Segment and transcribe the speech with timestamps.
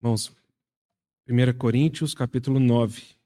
[0.00, 0.32] Irmãos,
[1.28, 3.16] 1 Coríntios, capítulo 9.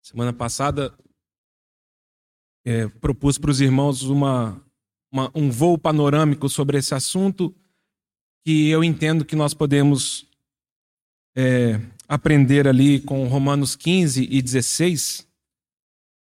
[0.00, 0.96] Semana passada,
[2.64, 4.64] é, propus para os irmãos uma,
[5.10, 7.52] uma, um voo panorâmico sobre esse assunto
[8.46, 10.30] que eu entendo que nós podemos
[11.36, 15.26] é, aprender ali com Romanos 15 e 16.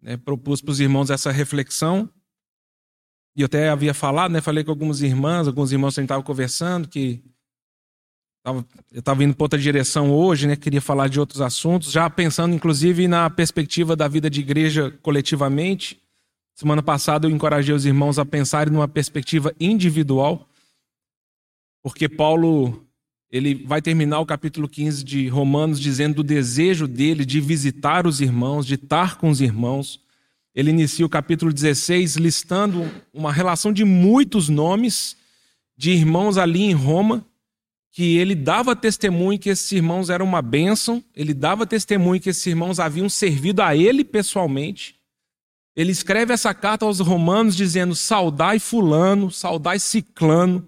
[0.01, 2.09] Né, propus para os irmãos essa reflexão.
[3.37, 6.07] E eu até havia falado, né, falei com algumas irmãs, alguns irmãos que a gente
[6.07, 7.23] estava conversando, que
[8.43, 12.09] tava, eu estava indo para outra direção hoje, né, queria falar de outros assuntos, já
[12.11, 16.01] pensando inclusive na perspectiva da vida de igreja coletivamente.
[16.55, 20.49] Semana passada eu encorajei os irmãos a pensarem numa perspectiva individual,
[21.81, 22.88] porque Paulo
[23.31, 28.21] ele vai terminar o capítulo 15 de Romanos dizendo do desejo dele de visitar os
[28.21, 30.01] irmãos, de estar com os irmãos.
[30.55, 35.17] Ele inicia o capítulo 16 listando uma relação de muitos nomes
[35.77, 37.25] de irmãos ali em Roma,
[37.93, 42.45] que ele dava testemunho que esses irmãos eram uma bênção, ele dava testemunho que esses
[42.47, 44.97] irmãos haviam servido a ele pessoalmente.
[45.77, 50.67] Ele escreve essa carta aos romanos dizendo: saudai Fulano, saudai Ciclano,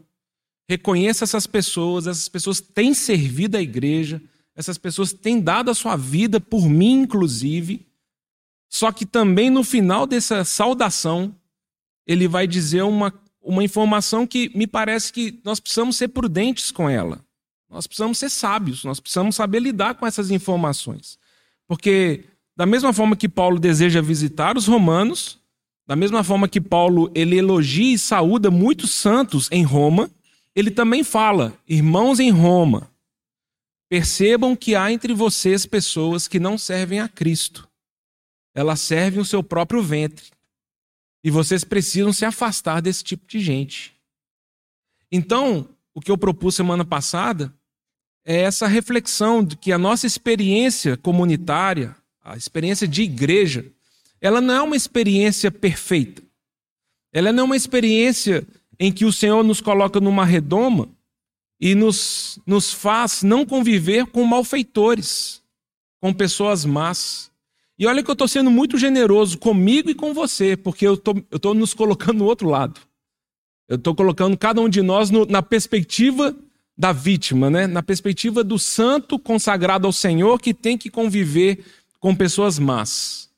[0.70, 4.22] Reconheça essas pessoas, essas pessoas têm servido a igreja,
[4.54, 7.84] essas pessoas têm dado a sua vida por mim, inclusive.
[8.68, 11.34] Só que também no final dessa saudação,
[12.06, 13.12] ele vai dizer uma,
[13.42, 17.20] uma informação que me parece que nós precisamos ser prudentes com ela.
[17.68, 21.18] Nós precisamos ser sábios, nós precisamos saber lidar com essas informações.
[21.66, 25.36] Porque, da mesma forma que Paulo deseja visitar os romanos,
[25.84, 30.08] da mesma forma que Paulo ele elogia e saúda muitos santos em Roma,
[30.54, 32.90] ele também fala: irmãos em Roma,
[33.88, 37.68] percebam que há entre vocês pessoas que não servem a Cristo.
[38.54, 40.26] Elas servem o seu próprio ventre.
[41.22, 43.94] E vocês precisam se afastar desse tipo de gente.
[45.12, 47.52] Então, o que eu propus semana passada
[48.24, 53.66] é essa reflexão de que a nossa experiência comunitária, a experiência de igreja,
[54.20, 56.22] ela não é uma experiência perfeita.
[57.12, 58.46] Ela não é uma experiência
[58.80, 60.88] em que o Senhor nos coloca numa redoma
[61.60, 65.42] e nos, nos faz não conviver com malfeitores,
[66.00, 67.30] com pessoas más.
[67.78, 71.54] E olha que eu estou sendo muito generoso comigo e com você, porque eu estou
[71.54, 72.80] nos colocando no outro lado.
[73.68, 76.34] Eu estou colocando cada um de nós no, na perspectiva
[76.76, 77.66] da vítima, né?
[77.66, 81.62] na perspectiva do santo consagrado ao Senhor que tem que conviver
[81.98, 83.28] com pessoas más.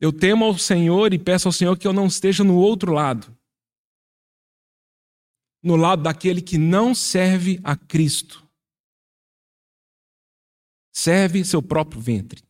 [0.00, 3.33] Eu temo ao Senhor e peço ao Senhor que eu não esteja no outro lado
[5.64, 8.44] no lado daquele que não serve a Cristo.
[10.92, 12.42] Serve seu próprio ventre.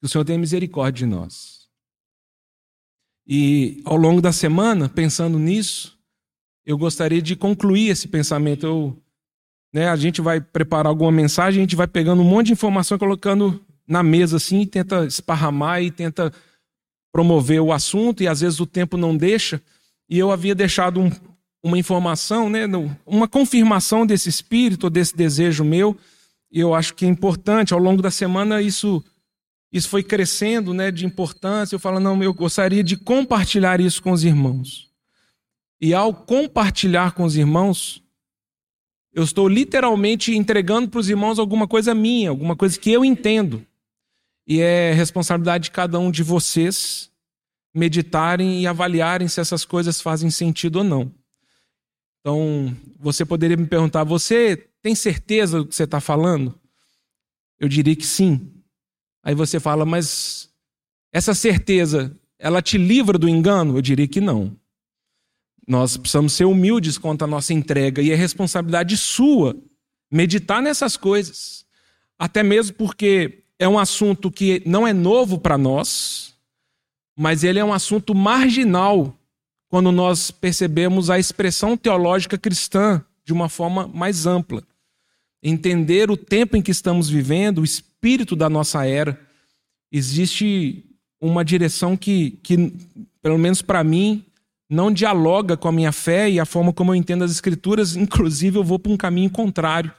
[0.00, 1.68] Que o Senhor tenha misericórdia de nós.
[3.24, 5.96] E ao longo da semana, pensando nisso,
[6.64, 8.66] eu gostaria de concluir esse pensamento.
[8.66, 9.02] Eu,
[9.72, 12.98] né, a gente vai preparar alguma mensagem, a gente vai pegando um monte de informação,
[12.98, 16.32] colocando na mesa assim, e tenta esparramar e tenta
[17.12, 19.62] promover o assunto, e às vezes o tempo não deixa.
[20.08, 21.10] E eu havia deixado um,
[21.62, 22.62] uma informação, né,
[23.04, 25.96] uma confirmação desse espírito, desse desejo meu.
[26.50, 29.02] E eu acho que é importante, ao longo da semana, isso,
[29.72, 31.74] isso foi crescendo né, de importância.
[31.74, 34.90] Eu falo, não, eu gostaria de compartilhar isso com os irmãos.
[35.80, 38.02] E ao compartilhar com os irmãos,
[39.12, 43.66] eu estou literalmente entregando para os irmãos alguma coisa minha, alguma coisa que eu entendo.
[44.46, 47.10] E é responsabilidade de cada um de vocês
[47.74, 51.12] meditarem e avaliarem se essas coisas fazem sentido ou não.
[52.26, 56.58] Então, você poderia me perguntar: você tem certeza do que você está falando?
[57.56, 58.52] Eu diria que sim.
[59.22, 60.50] Aí você fala, mas
[61.12, 63.78] essa certeza, ela te livra do engano?
[63.78, 64.56] Eu diria que não.
[65.68, 69.56] Nós precisamos ser humildes quanto à nossa entrega e é responsabilidade sua
[70.10, 71.64] meditar nessas coisas.
[72.18, 76.34] Até mesmo porque é um assunto que não é novo para nós,
[77.16, 79.15] mas ele é um assunto marginal
[79.68, 84.62] quando nós percebemos a expressão teológica cristã de uma forma mais ampla.
[85.42, 89.20] Entender o tempo em que estamos vivendo, o espírito da nossa era.
[89.90, 90.84] Existe
[91.20, 92.72] uma direção que, que
[93.26, 94.24] pelo menos para mim,
[94.70, 97.96] não dialoga com a minha fé e a forma como eu entendo as Escrituras.
[97.96, 99.92] Inclusive, eu vou para um caminho contrário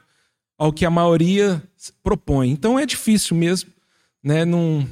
[0.58, 1.62] ao que a maioria
[2.02, 2.50] propõe.
[2.50, 3.70] Então é difícil mesmo.
[4.24, 4.44] Né?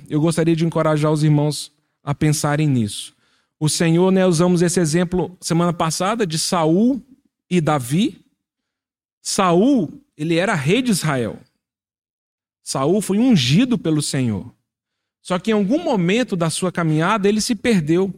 [0.10, 1.72] Eu gostaria de encorajar os irmãos
[2.04, 3.15] a pensarem nisso.
[3.60, 7.02] O Senhor, né, usamos esse exemplo semana passada de Saul
[7.50, 8.26] e Davi.
[9.22, 11.40] Saul, ele era rei de Israel.
[12.62, 14.54] Saul foi ungido pelo Senhor.
[15.22, 18.14] Só que em algum momento da sua caminhada ele se perdeu,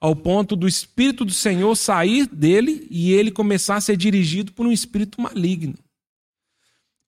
[0.00, 4.66] ao ponto do Espírito do Senhor sair dele e ele começar a ser dirigido por
[4.66, 5.76] um espírito maligno.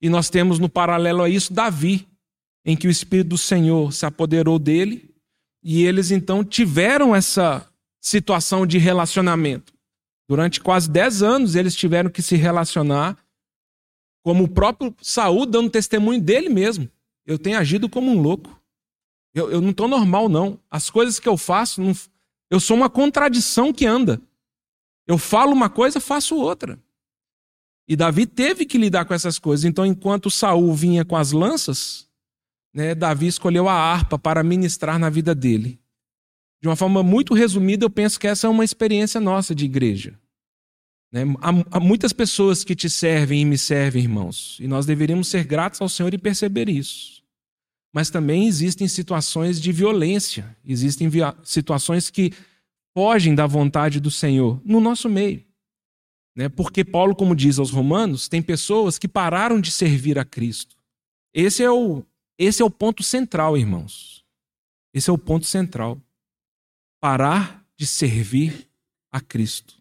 [0.00, 2.08] E nós temos no paralelo a isso Davi,
[2.64, 5.14] em que o Espírito do Senhor se apoderou dele
[5.62, 7.66] e eles então tiveram essa
[8.00, 9.72] situação de relacionamento.
[10.28, 13.16] Durante quase dez anos eles tiveram que se relacionar,
[14.22, 16.88] como o próprio Saul dando testemunho dele mesmo.
[17.24, 18.60] Eu tenho agido como um louco.
[19.34, 20.58] Eu, eu não estou normal, não.
[20.70, 21.94] As coisas que eu faço, não,
[22.50, 24.20] eu sou uma contradição que anda.
[25.06, 26.78] Eu falo uma coisa, faço outra.
[27.86, 29.64] E Davi teve que lidar com essas coisas.
[29.64, 32.07] Então, enquanto Saul vinha com as lanças,
[32.78, 35.80] né, Davi escolheu a harpa para ministrar na vida dele.
[36.62, 40.16] De uma forma muito resumida, eu penso que essa é uma experiência nossa de igreja.
[41.10, 41.22] Né?
[41.40, 45.42] Há, há muitas pessoas que te servem e me servem, irmãos, e nós deveríamos ser
[45.42, 47.20] gratos ao Senhor e perceber isso.
[47.92, 51.10] Mas também existem situações de violência, existem
[51.42, 52.32] situações que
[52.94, 55.44] fogem da vontade do Senhor no nosso meio.
[56.36, 56.48] Né?
[56.48, 60.76] Porque Paulo, como diz aos Romanos, tem pessoas que pararam de servir a Cristo.
[61.34, 62.04] Esse é o,
[62.38, 64.24] esse é o ponto central, irmãos.
[64.94, 66.00] Esse é o ponto central.
[67.00, 68.68] Parar de servir
[69.10, 69.74] a Cristo.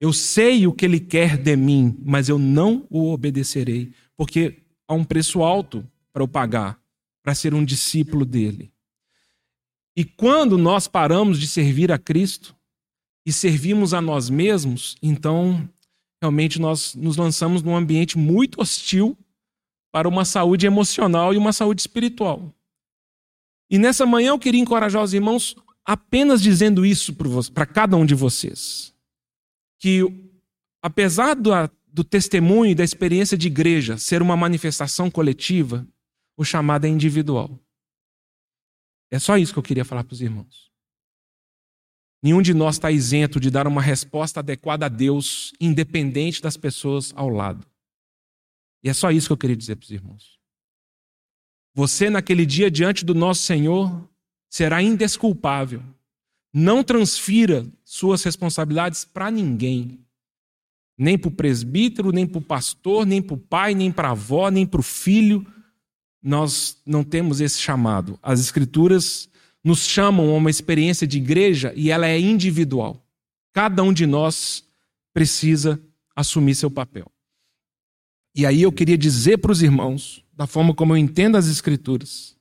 [0.00, 4.94] Eu sei o que ele quer de mim, mas eu não o obedecerei, porque há
[4.94, 6.80] um preço alto para eu pagar,
[7.22, 8.72] para ser um discípulo dele.
[9.96, 12.56] E quando nós paramos de servir a Cristo
[13.24, 15.68] e servimos a nós mesmos, então
[16.20, 19.16] realmente nós nos lançamos num ambiente muito hostil
[19.92, 22.52] para uma saúde emocional e uma saúde espiritual.
[23.70, 25.54] E nessa manhã eu queria encorajar os irmãos
[25.84, 27.14] apenas dizendo isso
[27.52, 28.94] para cada um de vocês.
[29.78, 30.02] Que
[30.82, 31.50] apesar do,
[31.86, 35.86] do testemunho e da experiência de igreja ser uma manifestação coletiva,
[36.36, 37.58] o chamado é individual.
[39.10, 40.72] É só isso que eu queria falar para os irmãos.
[42.22, 47.12] Nenhum de nós está isento de dar uma resposta adequada a Deus, independente das pessoas
[47.16, 47.66] ao lado.
[48.82, 50.38] E é só isso que eu queria dizer para os irmãos.
[51.74, 54.08] Você, naquele dia, diante do nosso Senhor,
[54.48, 55.82] será indesculpável.
[56.52, 60.00] Não transfira suas responsabilidades para ninguém.
[60.98, 64.12] Nem para o presbítero, nem para o pastor, nem para o pai, nem para a
[64.12, 65.46] avó, nem para o filho.
[66.22, 68.18] Nós não temos esse chamado.
[68.22, 69.30] As Escrituras
[69.64, 73.02] nos chamam a uma experiência de igreja e ela é individual.
[73.52, 74.64] Cada um de nós
[75.14, 75.80] precisa
[76.14, 77.10] assumir seu papel.
[78.34, 82.36] E aí eu queria dizer para os irmãos, da forma como eu entendo as Escrituras,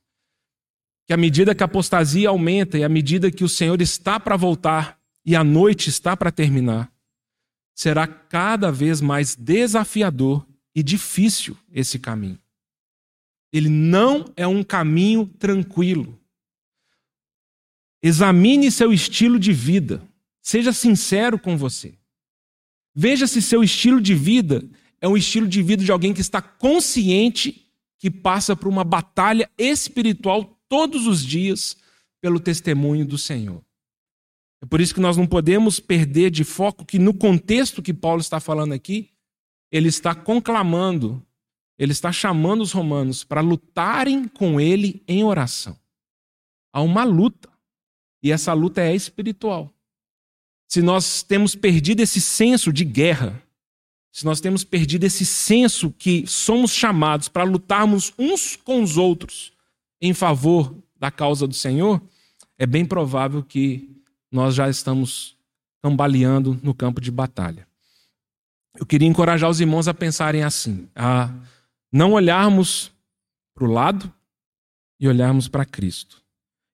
[1.06, 4.38] que à medida que a apostasia aumenta e à medida que o Senhor está para
[4.38, 6.92] voltar e a noite está para terminar,
[7.76, 12.40] será cada vez mais desafiador e difícil esse caminho.
[13.52, 16.18] Ele não é um caminho tranquilo.
[18.02, 20.02] Examine seu estilo de vida.
[20.42, 21.94] Seja sincero com você.
[22.96, 24.64] Veja se seu estilo de vida
[25.01, 27.68] é um estilo de vida de alguém que está consciente
[27.98, 31.75] que passa por uma batalha espiritual todos os dias
[32.21, 33.63] pelo testemunho do Senhor.
[34.62, 38.21] É por isso que nós não podemos perder de foco que no contexto que Paulo
[38.21, 39.09] está falando aqui,
[39.71, 41.25] ele está conclamando,
[41.80, 45.75] ele está chamando os romanos para lutarem com ele em oração.
[46.71, 47.50] Há uma luta,
[48.22, 49.74] e essa luta é espiritual.
[50.67, 53.41] Se nós temos perdido esse senso de guerra,
[54.12, 59.53] se nós temos perdido esse senso que somos chamados para lutarmos uns com os outros
[60.01, 62.01] em favor da causa do Senhor,
[62.58, 63.89] é bem provável que
[64.32, 65.38] nós já estamos
[65.82, 67.68] cambaleando no campo de batalha.
[68.75, 71.34] Eu queria encorajar os irmãos a pensarem assim, a
[71.91, 72.91] não olharmos
[73.53, 74.12] para o lado
[75.00, 76.22] e olharmos para Cristo.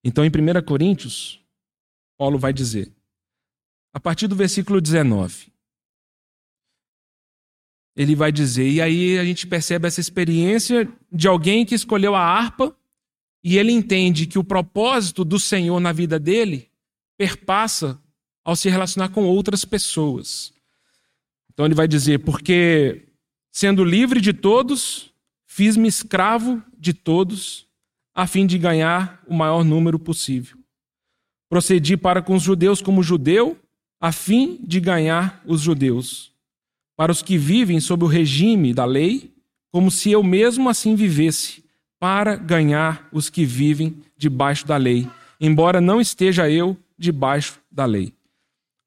[0.03, 1.39] Então, em 1 Coríntios,
[2.17, 2.91] Paulo vai dizer,
[3.93, 5.51] a partir do versículo 19:
[7.97, 8.69] ele vai dizer.
[8.69, 12.73] E aí a gente percebe essa experiência de alguém que escolheu a harpa
[13.43, 16.69] e ele entende que o propósito do Senhor na vida dele
[17.17, 17.99] perpassa
[18.45, 20.53] ao se relacionar com outras pessoas.
[21.51, 23.07] Então ele vai dizer: Porque
[23.51, 25.11] sendo livre de todos,
[25.47, 27.65] fiz-me escravo de todos,
[28.13, 30.55] a fim de ganhar o maior número possível.
[31.49, 33.57] Procedi para com os judeus como judeu,
[33.99, 36.36] a fim de ganhar os judeus
[36.97, 39.31] para os que vivem sob o regime da lei,
[39.71, 41.63] como se eu mesmo assim vivesse,
[41.99, 45.07] para ganhar os que vivem debaixo da lei,
[45.39, 48.11] embora não esteja eu debaixo da lei.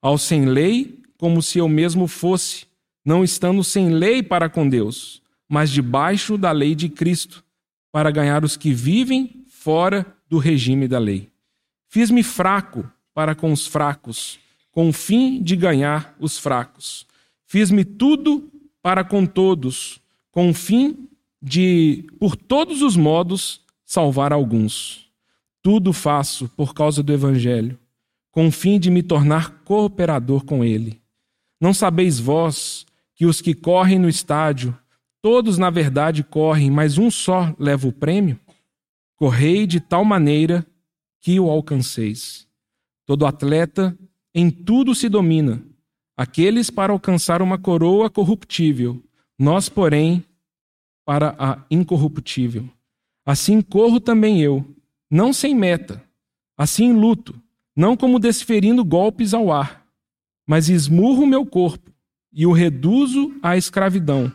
[0.02, 2.66] Ao sem lei, como se eu mesmo fosse,
[3.04, 7.44] não estando sem lei para com Deus, mas debaixo da lei de Cristo,
[7.92, 11.28] para ganhar os que vivem fora do regime da lei.
[11.88, 14.38] Fiz-me fraco para com os fracos,
[14.72, 17.06] com o fim de ganhar os fracos.
[17.50, 18.48] Fiz-me tudo
[18.80, 21.08] para com todos, com o fim
[21.42, 25.10] de, por todos os modos, salvar alguns.
[25.60, 27.76] Tudo faço por causa do Evangelho,
[28.30, 31.02] com o fim de me tornar cooperador com ele.
[31.60, 34.72] Não sabeis vós que os que correm no estádio,
[35.20, 38.38] todos na verdade correm, mas um só leva o prêmio?
[39.16, 40.64] Correi de tal maneira
[41.20, 42.46] que o alcanceis.
[43.04, 43.98] Todo atleta
[44.32, 45.60] em tudo se domina,
[46.16, 49.02] aqueles para alcançar uma coroa corruptível,
[49.38, 50.24] nós, porém,
[51.04, 52.68] para a incorruptível.
[53.24, 54.64] Assim corro também eu,
[55.10, 56.04] não sem meta,
[56.56, 57.40] assim luto,
[57.74, 59.86] não como desferindo golpes ao ar,
[60.46, 61.90] mas esmurro meu corpo
[62.32, 64.32] e o reduzo à escravidão,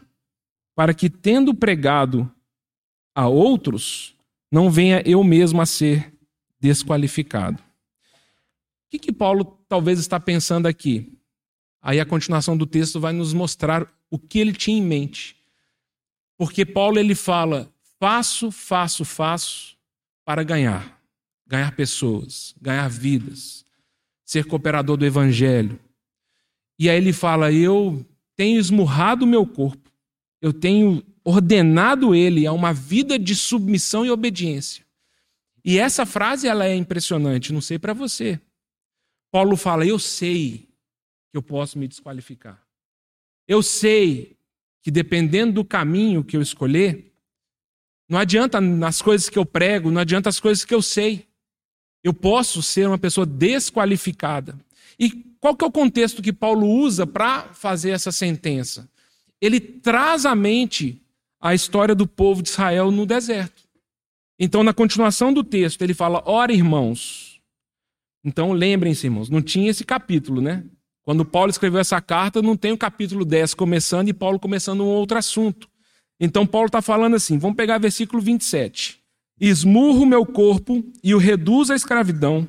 [0.75, 2.29] para que, tendo pregado
[3.13, 4.15] a outros,
[4.51, 6.13] não venha eu mesmo a ser
[6.59, 7.61] desqualificado.
[7.61, 11.14] O que, que Paulo talvez está pensando aqui?
[11.85, 15.35] Aí a continuação do texto vai nos mostrar o que ele tinha em mente.
[16.35, 19.77] Porque Paulo ele fala: faço, faço, faço
[20.25, 20.99] para ganhar,
[21.45, 23.63] ganhar pessoas, ganhar vidas,
[24.25, 25.79] ser cooperador do evangelho.
[26.79, 28.03] E aí ele fala: eu
[28.35, 29.91] tenho esmurrado o meu corpo,
[30.41, 34.83] eu tenho ordenado ele a uma vida de submissão e obediência.
[35.63, 38.41] E essa frase ela é impressionante, não sei para você.
[39.31, 40.67] Paulo fala: "Eu sei
[41.35, 42.65] que eu posso me desqualificar.
[43.45, 44.37] Eu sei
[44.81, 47.11] que dependendo do caminho que eu escolher,
[48.07, 51.27] não adianta nas coisas que eu prego, não adianta as coisas que eu sei.
[52.01, 54.57] Eu posso ser uma pessoa desqualificada.
[54.97, 55.11] E
[55.41, 58.89] qual que é o contexto que Paulo usa para fazer essa sentença?
[59.41, 61.01] Ele traz à mente
[61.41, 63.63] a história do povo de Israel no deserto.
[64.39, 67.41] Então, na continuação do texto, ele fala: Ora, irmãos.
[68.23, 70.63] Então, lembrem-se, irmãos, não tinha esse capítulo, né?
[71.05, 74.87] Quando Paulo escreveu essa carta, não tem o capítulo 10 começando e Paulo começando um
[74.87, 75.69] outro assunto.
[76.19, 78.99] Então, Paulo está falando assim: vamos pegar versículo 27.
[79.39, 82.47] Esmurro meu corpo e o reduzo à escravidão,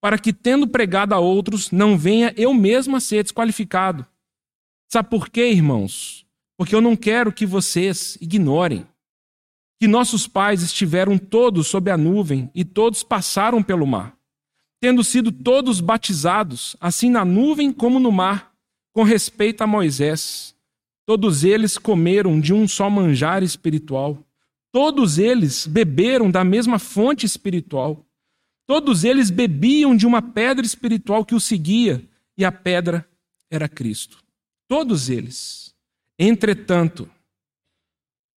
[0.00, 4.06] para que, tendo pregado a outros, não venha eu mesmo a ser desqualificado.
[4.88, 6.24] Sabe por quê, irmãos?
[6.60, 8.86] porque eu não quero que vocês ignorem
[9.80, 14.14] que nossos pais estiveram todos sob a nuvem e todos passaram pelo mar,
[14.80, 18.52] tendo sido todos batizados, assim na nuvem como no mar,
[18.92, 20.56] com respeito a Moisés.
[21.06, 24.18] Todos eles comeram de um só manjar espiritual.
[24.72, 28.06] Todos eles beberam da mesma fonte espiritual.
[28.66, 32.02] Todos eles bebiam de uma pedra espiritual que o seguia,
[32.38, 33.06] e a pedra
[33.50, 34.22] era Cristo.
[34.68, 35.74] Todos eles.
[36.18, 37.10] Entretanto,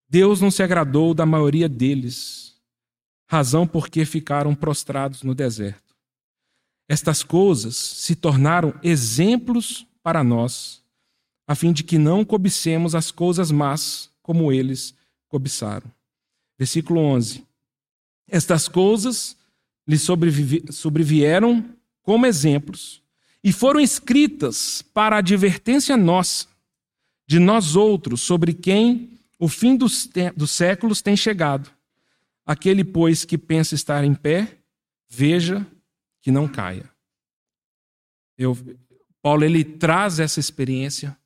[0.09, 2.57] Deus não se agradou da maioria deles,
[3.29, 5.82] razão por que ficaram prostrados no deserto.
[6.89, 10.83] Estas coisas se tornaram exemplos para nós,
[11.47, 14.95] a fim de que não cobicemos as coisas más como eles
[15.29, 15.91] cobiçaram.
[16.59, 17.45] Versículo 11.
[18.29, 19.37] Estas coisas
[19.87, 21.65] lhe sobrevieram
[22.03, 23.03] como exemplos
[23.43, 26.47] e foram escritas para advertência nossa
[27.27, 31.71] de nós outros, sobre quem o fim dos, dos séculos tem chegado.
[32.45, 34.59] Aquele, pois, que pensa estar em pé,
[35.09, 35.67] veja
[36.23, 36.89] que não caia.
[38.39, 38.57] Eu,
[39.21, 41.17] Paulo ele traz essa experiência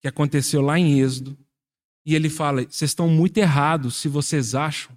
[0.00, 1.38] que aconteceu lá em Êxodo
[2.04, 4.96] e ele fala: vocês estão muito errados se vocês acham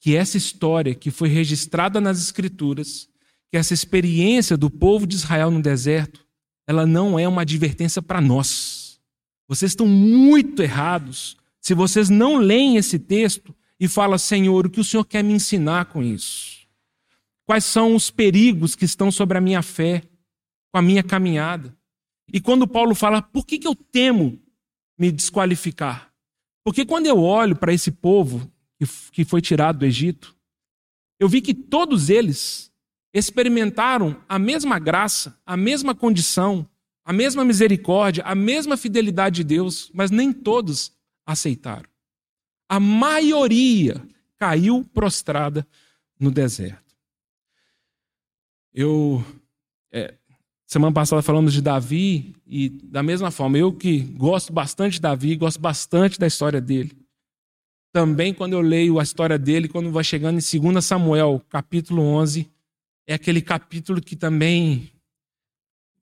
[0.00, 3.08] que essa história que foi registrada nas Escrituras,
[3.50, 6.26] que essa experiência do povo de Israel no deserto,
[6.66, 9.00] ela não é uma advertência para nós.
[9.48, 14.80] Vocês estão muito errados se vocês não leem esse texto e falam, Senhor, o que
[14.80, 16.53] o Senhor quer me ensinar com isso?
[17.46, 20.02] Quais são os perigos que estão sobre a minha fé,
[20.72, 21.76] com a minha caminhada?
[22.32, 24.40] E quando Paulo fala, por que, que eu temo
[24.98, 26.12] me desqualificar?
[26.64, 28.50] Porque quando eu olho para esse povo
[29.12, 30.34] que foi tirado do Egito,
[31.20, 32.72] eu vi que todos eles
[33.12, 36.68] experimentaram a mesma graça, a mesma condição,
[37.04, 40.92] a mesma misericórdia, a mesma fidelidade de Deus, mas nem todos
[41.26, 41.88] aceitaram.
[42.68, 44.02] A maioria
[44.38, 45.66] caiu prostrada
[46.18, 46.83] no deserto.
[48.74, 49.24] Eu.
[49.92, 50.14] É,
[50.66, 55.36] semana passada falamos de Davi, e da mesma forma, eu que gosto bastante de Davi,
[55.36, 56.92] gosto bastante da história dele.
[57.92, 62.50] Também, quando eu leio a história dele, quando vai chegando em 2 Samuel, capítulo 11,
[63.06, 64.90] é aquele capítulo que também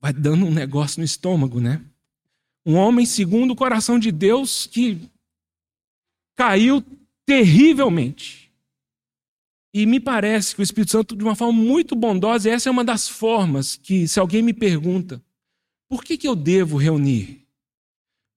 [0.01, 1.81] vai dando um negócio no estômago, né?
[2.65, 5.09] Um homem segundo o coração de Deus que
[6.35, 6.83] caiu
[7.25, 8.42] terrivelmente.
[9.73, 12.83] E me parece que o Espírito Santo, de uma forma muito bondosa, essa é uma
[12.83, 15.23] das formas que, se alguém me pergunta,
[15.89, 17.47] por que, que eu devo reunir?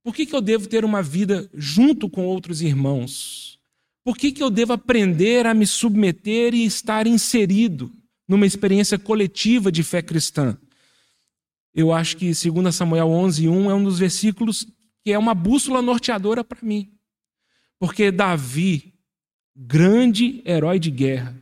[0.02, 3.58] Por que, que eu devo ter uma vida junto com outros irmãos?
[4.02, 7.92] Por que, que eu devo aprender a me submeter e estar inserido
[8.26, 10.56] numa experiência coletiva de fé cristã?
[11.74, 14.66] Eu acho que 2 Samuel 11, 1 é um dos versículos
[15.04, 16.92] que é uma bússola norteadora para mim.
[17.78, 18.94] Porque Davi,
[19.56, 21.34] grande herói de guerra,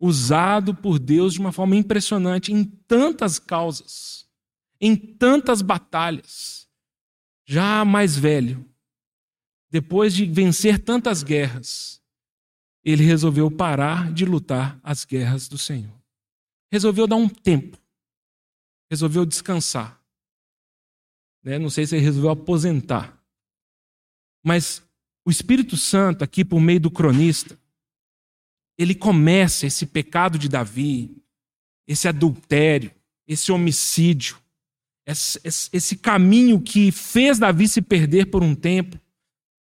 [0.00, 4.26] usado por Deus de uma forma impressionante em tantas causas,
[4.80, 6.66] em tantas batalhas,
[7.44, 8.64] já mais velho,
[9.70, 12.02] depois de vencer tantas guerras,
[12.82, 15.94] ele resolveu parar de lutar as guerras do Senhor.
[16.72, 17.78] Resolveu dar um tempo.
[18.90, 20.02] Resolveu descansar.
[21.42, 21.58] Né?
[21.58, 23.22] Não sei se ele resolveu aposentar.
[24.42, 24.82] Mas
[25.28, 27.60] o Espírito Santo, aqui por meio do cronista,
[28.78, 31.22] ele começa esse pecado de Davi,
[31.86, 32.90] esse adultério,
[33.26, 34.38] esse homicídio,
[35.06, 38.98] esse, esse, caminho que fez Davi se perder por um tempo.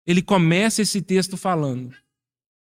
[0.06, 1.92] Ele começa esse texto falando: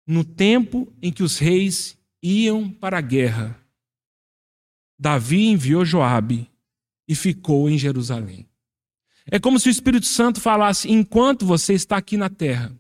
[0.06, 3.60] no tempo em que os reis iam para a guerra,
[5.00, 6.48] Davi enviou Joabe
[7.08, 8.48] e ficou em Jerusalém.
[9.26, 12.80] É como se o Espírito Santo falasse: enquanto você está aqui na terra,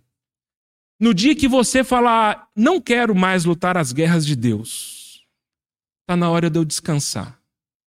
[1.01, 5.25] no dia que você falar, não quero mais lutar as guerras de Deus,
[6.03, 7.41] está na hora de eu descansar.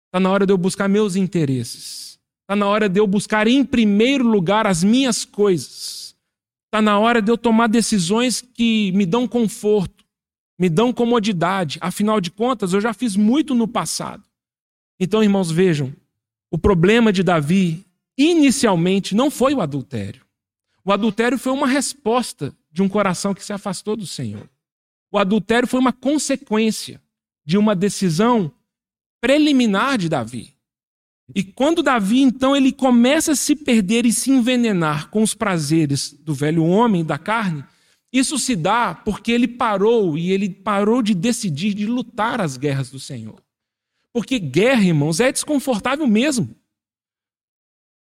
[0.06, 2.20] Está na hora de eu buscar meus interesses.
[2.44, 6.16] Está na hora de eu buscar em primeiro lugar as minhas coisas.
[6.68, 10.06] Está na hora de eu tomar decisões que me dão conforto,
[10.60, 11.80] me dão comodidade.
[11.82, 14.24] Afinal de contas, eu já fiz muito no passado.
[15.00, 15.92] Então, irmãos, vejam:
[16.52, 17.84] o problema de Davi,
[18.16, 20.24] inicialmente, não foi o adultério.
[20.86, 24.50] O adultério foi uma resposta de um coração que se afastou do Senhor.
[25.12, 27.02] O adultério foi uma consequência
[27.46, 28.52] de uma decisão
[29.20, 30.56] preliminar de Davi.
[31.34, 36.14] E quando Davi, então, ele começa a se perder e se envenenar com os prazeres
[36.14, 37.64] do velho homem, da carne,
[38.12, 42.90] isso se dá porque ele parou e ele parou de decidir de lutar as guerras
[42.90, 43.42] do Senhor.
[44.12, 46.54] Porque guerra, irmãos, é desconfortável mesmo.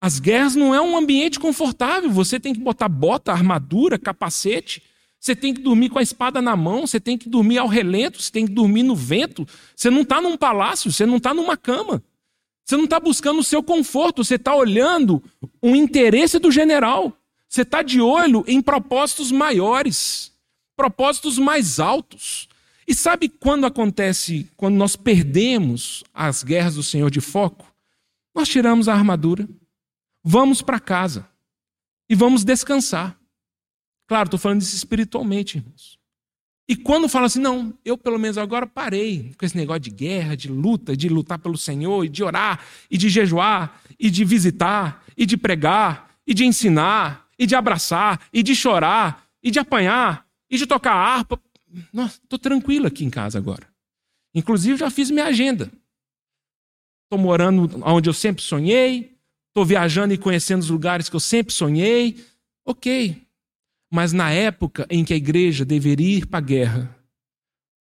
[0.02, 2.10] As guerras não é um ambiente confortável.
[2.10, 4.82] Você tem que botar bota, armadura, capacete.
[5.20, 6.84] Você tem que dormir com a espada na mão.
[6.84, 8.20] Você tem que dormir ao relento.
[8.20, 9.46] Você tem que dormir no vento.
[9.76, 10.90] Você não está num palácio.
[10.90, 12.02] Você não está numa cama.
[12.64, 14.24] Você não está buscando o seu conforto.
[14.24, 15.22] Você está olhando
[15.62, 17.16] o interesse do general.
[17.48, 20.32] Você está de olho em propósitos maiores,
[20.76, 22.48] propósitos mais altos.
[22.88, 27.72] E sabe quando acontece, quando nós perdemos as guerras do Senhor de foco?
[28.34, 29.48] Nós tiramos a armadura
[30.22, 31.28] vamos para casa
[32.08, 33.18] e vamos descansar.
[34.06, 35.98] Claro, estou falando isso espiritualmente, irmãos.
[36.68, 40.36] E quando fala assim, não, eu pelo menos agora parei com esse negócio de guerra,
[40.36, 45.04] de luta, de lutar pelo Senhor, e de orar, e de jejuar, e de visitar,
[45.16, 50.26] e de pregar, e de ensinar, e de abraçar, e de chorar, e de apanhar,
[50.48, 51.40] e de tocar harpa.
[51.92, 53.66] Nossa, estou tranquilo aqui em casa agora.
[54.34, 55.70] Inclusive, já fiz minha agenda.
[57.04, 59.11] Estou morando onde eu sempre sonhei,
[59.52, 62.24] estou viajando e conhecendo os lugares que eu sempre sonhei.
[62.64, 63.22] Ok.
[63.90, 66.96] Mas na época em que a igreja deveria ir para a guerra,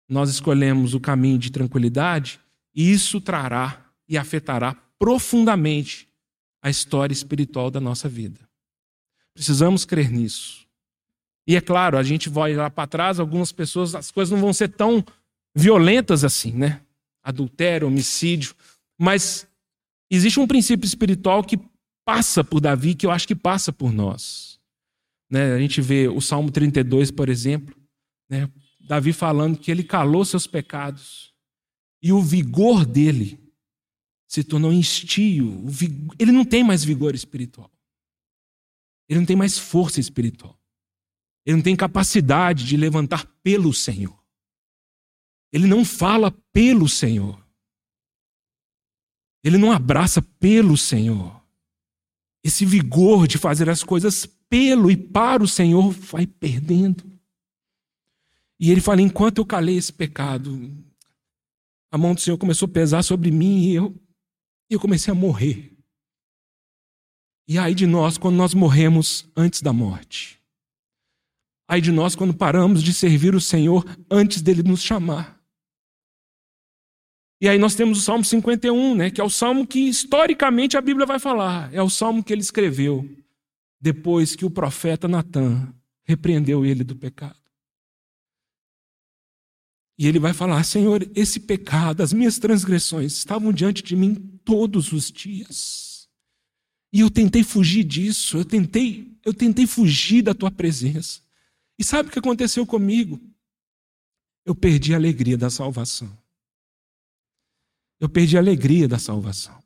[0.09, 2.41] nós escolhemos o caminho de tranquilidade,
[2.75, 6.09] e isso trará e afetará profundamente
[6.63, 8.41] a história espiritual da nossa vida.
[9.35, 10.67] Precisamos crer nisso.
[11.47, 14.53] E é claro, a gente vai lá para trás, algumas pessoas, as coisas não vão
[14.53, 15.05] ser tão
[15.55, 16.81] violentas assim, né?
[17.23, 18.55] Adultério, homicídio,
[18.99, 19.47] mas
[20.11, 21.59] existe um princípio espiritual que
[22.05, 24.61] passa por Davi, que eu acho que passa por nós.
[25.31, 25.53] Né?
[25.53, 27.75] A gente vê o Salmo 32, por exemplo,
[28.29, 28.51] né?
[28.81, 31.33] Davi falando que ele calou seus pecados
[32.03, 33.39] e o vigor dele
[34.27, 35.65] se tornou instio.
[36.19, 37.71] Ele não tem mais vigor espiritual.
[39.09, 40.59] Ele não tem mais força espiritual.
[41.47, 44.19] Ele não tem capacidade de levantar pelo Senhor.
[45.53, 47.40] Ele não fala pelo Senhor.
[49.43, 51.41] Ele não abraça pelo Senhor.
[52.45, 57.05] Esse vigor de fazer as coisas pelo e para o Senhor vai perdendo.
[58.59, 60.71] E ele fala: enquanto eu calei esse pecado,
[61.91, 63.95] a mão do Senhor começou a pesar sobre mim e eu,
[64.69, 65.73] eu comecei a morrer.
[67.49, 70.39] E aí de nós quando nós morremos antes da morte.
[71.67, 75.40] Aí de nós quando paramos de servir o Senhor antes dele nos chamar.
[77.41, 80.81] E aí nós temos o Salmo 51, né, que é o salmo que historicamente a
[80.81, 81.73] Bíblia vai falar.
[81.73, 83.09] É o salmo que ele escreveu
[83.81, 85.73] depois que o profeta Natan
[86.05, 87.41] repreendeu ele do pecado.
[89.99, 94.93] E ele vai falar: Senhor, esse pecado, as minhas transgressões estavam diante de mim todos
[94.93, 96.09] os dias.
[96.93, 101.21] E eu tentei fugir disso, eu tentei, eu tentei fugir da tua presença.
[101.79, 103.19] E sabe o que aconteceu comigo?
[104.45, 106.20] Eu perdi a alegria da salvação.
[108.01, 109.63] Eu perdi a alegria da salvação.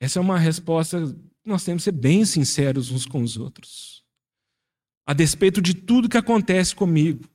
[0.00, 4.04] Essa é uma resposta, nós temos que ser bem sinceros uns com os outros.
[5.06, 7.28] A despeito de tudo que acontece comigo,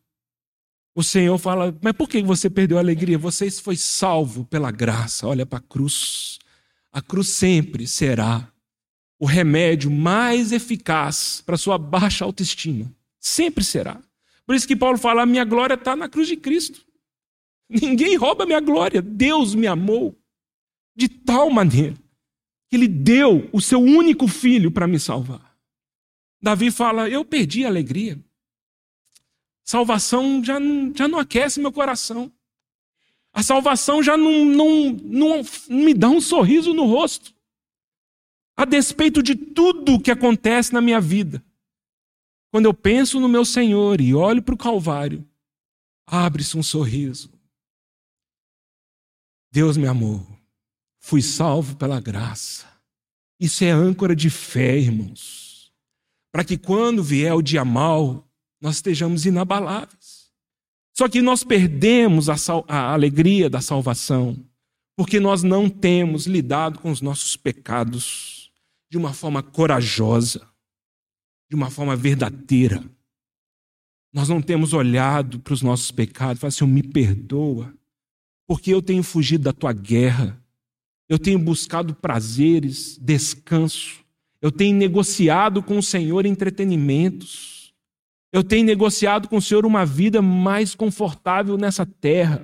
[0.96, 3.18] o Senhor fala: Mas por que você perdeu a alegria?
[3.18, 5.28] Você foi salvo pela graça.
[5.28, 6.40] Olha para a cruz.
[6.92, 8.52] A cruz sempre será
[9.20, 12.92] o remédio mais eficaz para sua baixa autoestima.
[13.20, 14.02] Sempre será.
[14.46, 16.86] Por isso que Paulo fala: minha glória está na cruz de Cristo.
[17.70, 19.02] Ninguém rouba minha glória.
[19.02, 20.18] Deus me amou
[20.96, 21.96] de tal maneira
[22.68, 25.56] que Ele deu o seu único filho para me salvar.
[26.42, 28.20] Davi fala: Eu perdi a alegria.
[29.64, 30.56] Salvação já,
[30.96, 32.32] já não aquece meu coração.
[33.32, 37.34] A salvação já não, não, não, me dá um sorriso no rosto.
[38.58, 41.44] A despeito de tudo que acontece na minha vida.
[42.52, 45.24] Quando eu penso no meu Senhor e olho para o Calvário,
[46.06, 47.32] abre-se um sorriso.
[49.52, 50.26] Deus me amou.
[51.00, 52.66] Fui salvo pela graça.
[53.40, 55.72] Isso é âncora de fé, irmãos.
[56.32, 58.28] Para que quando vier o dia mal,
[58.62, 60.30] nós estejamos inabaláveis.
[60.96, 62.36] Só que nós perdemos a,
[62.68, 64.46] a alegria da salvação
[64.96, 68.52] porque nós não temos lidado com os nossos pecados
[68.92, 70.50] de uma forma corajosa
[71.50, 72.84] de uma forma verdadeira.
[74.14, 77.74] Nós não temos olhado para os nossos pecados e falado, Senhor, me perdoa,
[78.50, 80.44] porque eu tenho fugido da tua guerra,
[81.08, 84.04] eu tenho buscado prazeres, descanso,
[84.42, 87.72] eu tenho negociado com o Senhor entretenimentos,
[88.34, 92.44] eu tenho negociado com o Senhor uma vida mais confortável nessa terra.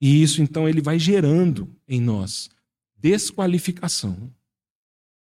[0.00, 2.50] E isso então ele vai gerando em nós
[2.96, 4.28] desqualificação.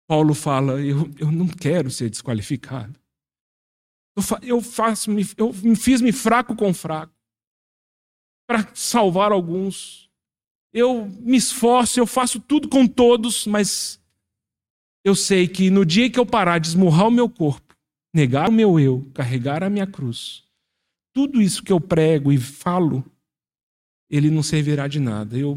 [0.08, 2.98] Paulo fala: eu, eu não quero ser desqualificado.
[4.16, 7.12] Eu, eu, faço, eu fiz-me fraco com fraco
[8.46, 10.10] para salvar alguns.
[10.72, 14.00] Eu me esforço, eu faço tudo com todos, mas
[15.04, 17.76] eu sei que no dia que eu parar de esmurrar o meu corpo,
[18.14, 20.44] negar o meu eu, carregar a minha cruz,
[21.12, 23.04] tudo isso que eu prego e falo,
[24.08, 25.36] ele não servirá de nada.
[25.36, 25.54] Eu,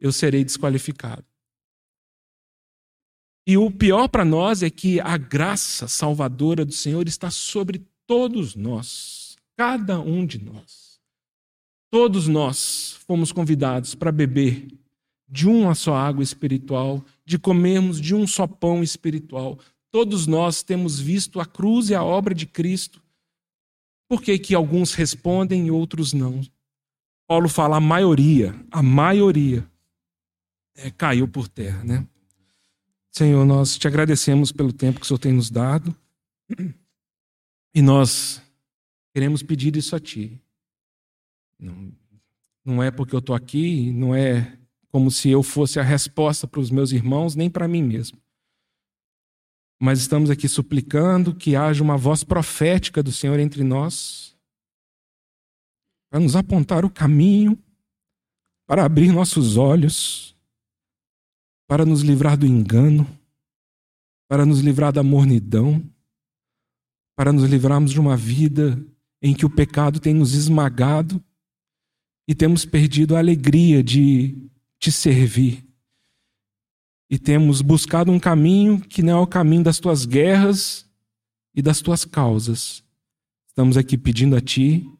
[0.00, 1.24] eu serei desqualificado.
[3.46, 8.54] E o pior para nós é que a graça salvadora do Senhor está sobre todos
[8.54, 10.83] nós, cada um de nós.
[11.94, 14.66] Todos nós fomos convidados para beber
[15.28, 19.60] de uma só água espiritual, de comermos de um só pão espiritual.
[19.92, 23.00] Todos nós temos visto a cruz e a obra de Cristo.
[24.08, 26.40] Por que, que alguns respondem e outros não?
[27.28, 29.64] Paulo fala a maioria, a maioria
[30.74, 32.04] é, caiu por terra, né?
[33.12, 35.94] Senhor, nós te agradecemos pelo tempo que o Senhor tem nos dado
[37.72, 38.42] e nós
[39.12, 40.40] queremos pedir isso a Ti.
[41.64, 41.92] Não,
[42.64, 46.60] não é porque eu estou aqui, não é como se eu fosse a resposta para
[46.60, 48.18] os meus irmãos, nem para mim mesmo.
[49.80, 54.36] Mas estamos aqui suplicando que haja uma voz profética do Senhor entre nós,
[56.10, 57.58] para nos apontar o caminho,
[58.66, 60.34] para abrir nossos olhos
[61.66, 63.06] para nos livrar do engano,
[64.28, 65.82] para nos livrar da mornidão,
[67.16, 68.84] para nos livrarmos de uma vida
[69.22, 71.22] em que o pecado tem nos esmagado
[72.26, 74.36] e temos perdido a alegria de
[74.78, 75.64] te servir.
[77.10, 80.88] E temos buscado um caminho que não é o caminho das tuas guerras
[81.54, 82.82] e das tuas causas.
[83.48, 84.90] Estamos aqui pedindo a Ti,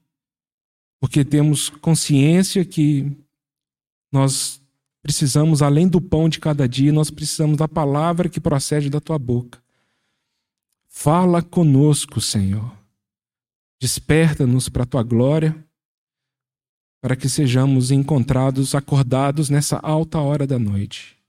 [1.00, 3.10] porque temos consciência que
[4.12, 4.62] nós
[5.02, 9.18] precisamos, além do pão de cada dia, nós precisamos da palavra que procede da tua
[9.18, 9.62] boca.
[10.86, 12.72] Fala conosco, Senhor.
[13.80, 15.54] Desperta-nos para a tua glória,
[17.04, 21.22] para que sejamos encontrados acordados nessa alta hora da noite.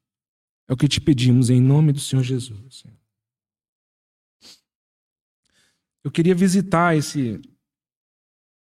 [0.69, 2.85] É o que te pedimos em nome do Senhor Jesus.
[6.01, 7.41] Eu queria visitar esse,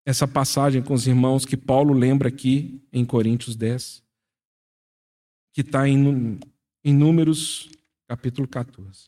[0.04, 4.02] essa passagem com os irmãos que Paulo lembra aqui em Coríntios 10
[5.52, 6.40] que está em,
[6.82, 7.70] em Números,
[8.08, 9.06] capítulo 14.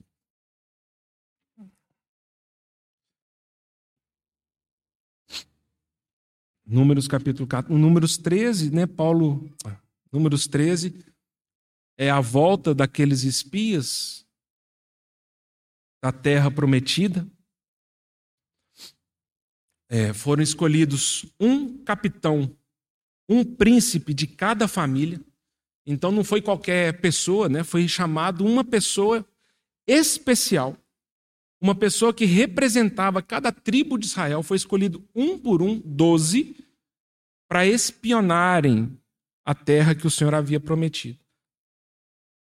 [6.71, 7.77] Números capítulo 14.
[7.81, 9.53] Números 13, né, Paulo.
[10.13, 11.05] Números 13
[11.99, 14.25] é a volta daqueles espias
[16.01, 17.27] da terra prometida.
[19.91, 22.57] é, foram escolhidos um capitão,
[23.29, 25.21] um príncipe de cada família.
[25.85, 27.65] Então não foi qualquer pessoa, né?
[27.65, 29.27] Foi chamado uma pessoa
[29.89, 30.77] especial,
[31.61, 34.43] uma pessoa que representava cada tribo de Israel.
[34.43, 36.57] Foi escolhido um por um, doze,
[37.49, 38.97] para espionarem
[39.45, 41.19] a terra que o Senhor havia prometido.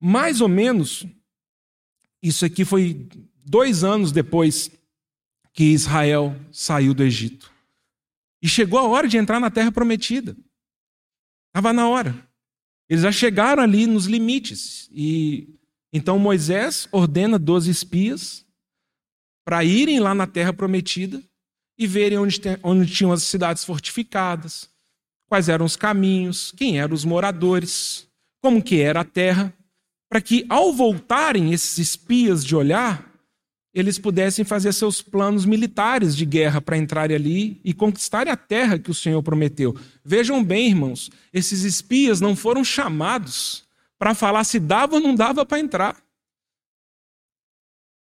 [0.01, 1.07] Mais ou menos,
[2.23, 3.09] isso aqui foi
[3.45, 4.71] dois anos depois
[5.53, 7.51] que Israel saiu do Egito.
[8.41, 10.37] E chegou a hora de entrar na terra prometida.
[11.49, 12.15] Estava na hora.
[12.89, 14.89] Eles já chegaram ali nos limites.
[14.93, 15.59] E
[15.93, 18.47] então Moisés ordena 12 espias
[19.49, 21.23] para irem lá na terra prometida
[21.79, 24.69] e verem onde, onde tinham as cidades fortificadas,
[25.27, 28.07] quais eram os caminhos, quem eram os moradores,
[28.43, 29.51] como que era a terra,
[30.07, 33.11] para que ao voltarem esses espias de olhar,
[33.73, 38.79] eles pudessem fazer seus planos militares de guerra para entrarem ali e conquistarem a terra
[38.79, 39.75] que o Senhor prometeu.
[40.05, 43.65] Vejam bem, irmãos, esses espias não foram chamados
[43.99, 45.97] para falar se dava ou não dava para entrar.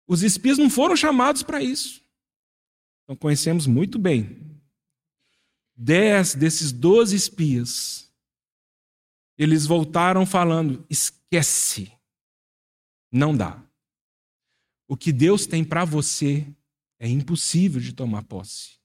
[0.07, 2.03] Os espias não foram chamados para isso.
[3.05, 4.47] Então conhecemos muito bem
[5.77, 8.11] dez desses doze espias,
[9.37, 11.93] eles voltaram falando: esquece,
[13.13, 13.63] não dá.
[14.89, 16.47] O que Deus tem para você
[16.99, 18.79] é impossível de tomar posse.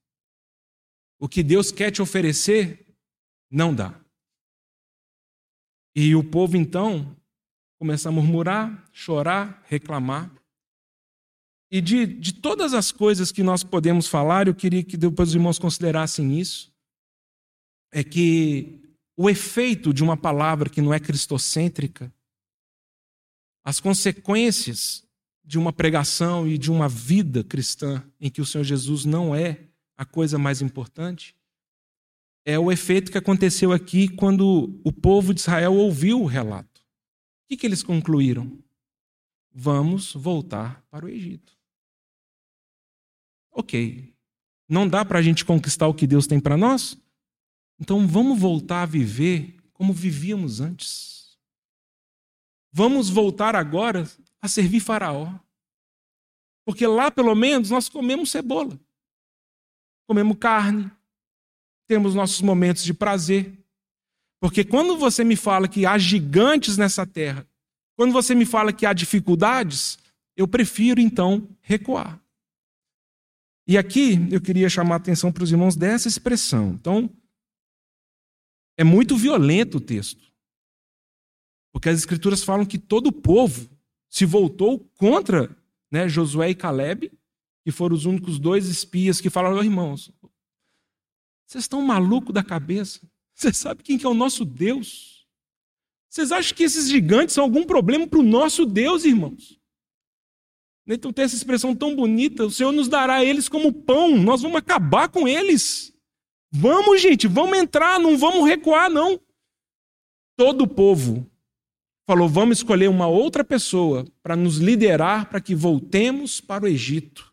[1.20, 2.86] O que Deus quer te oferecer,
[3.50, 4.00] não dá.
[5.96, 7.16] E o povo então
[7.78, 10.34] começa a murmurar, chorar, reclamar.
[11.72, 15.36] E de, de todas as coisas que nós podemos falar, eu queria que depois os
[15.36, 16.70] irmãos considerassem isso
[17.94, 18.80] é que
[19.18, 22.14] o efeito de uma palavra que não é cristocêntrica,
[23.64, 25.06] as consequências
[25.44, 29.60] de uma pregação e de uma vida cristã em que o Senhor Jesus não é
[29.98, 31.36] a coisa mais importante,
[32.44, 36.82] é o efeito que aconteceu aqui quando o povo de Israel ouviu o relato.
[36.82, 38.58] O que, que eles concluíram?
[39.54, 41.61] Vamos voltar para o Egito.
[43.52, 44.14] Ok.
[44.68, 46.98] Não dá para a gente conquistar o que Deus tem para nós?
[47.80, 51.38] Então vamos voltar a viver como vivíamos antes.
[52.72, 54.10] Vamos voltar agora
[54.42, 55.34] a servir Faraó.
[56.64, 58.80] Porque lá, pelo menos, nós comemos cebola,
[60.08, 60.90] comemos carne,
[61.88, 63.58] temos nossos momentos de prazer.
[64.40, 67.46] Porque quando você me fala que há gigantes nessa terra,
[67.98, 69.98] quando você me fala que há dificuldades,
[70.38, 72.21] eu prefiro então recuar.
[73.72, 76.74] E aqui eu queria chamar a atenção para os irmãos dessa expressão.
[76.74, 77.10] Então,
[78.78, 80.22] é muito violento o texto.
[81.72, 83.70] Porque as escrituras falam que todo o povo
[84.10, 85.56] se voltou contra
[85.90, 87.14] né, Josué e Caleb,
[87.64, 90.12] que foram os únicos dois espias que falaram, oh, irmãos,
[91.48, 93.00] vocês estão malucos da cabeça?
[93.34, 95.26] Vocês sabem quem que é o nosso Deus?
[96.10, 99.61] Vocês acham que esses gigantes são algum problema para o nosso Deus, irmãos?
[100.94, 104.58] Então tem essa expressão tão bonita, o Senhor nos dará eles como pão, nós vamos
[104.58, 105.94] acabar com eles.
[106.52, 109.20] Vamos, gente, vamos entrar, não vamos recuar, não.
[110.38, 111.26] Todo o povo
[112.06, 117.32] falou: vamos escolher uma outra pessoa para nos liderar para que voltemos para o Egito.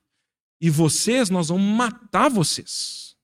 [0.61, 3.17] E vocês, nós vamos matar vocês.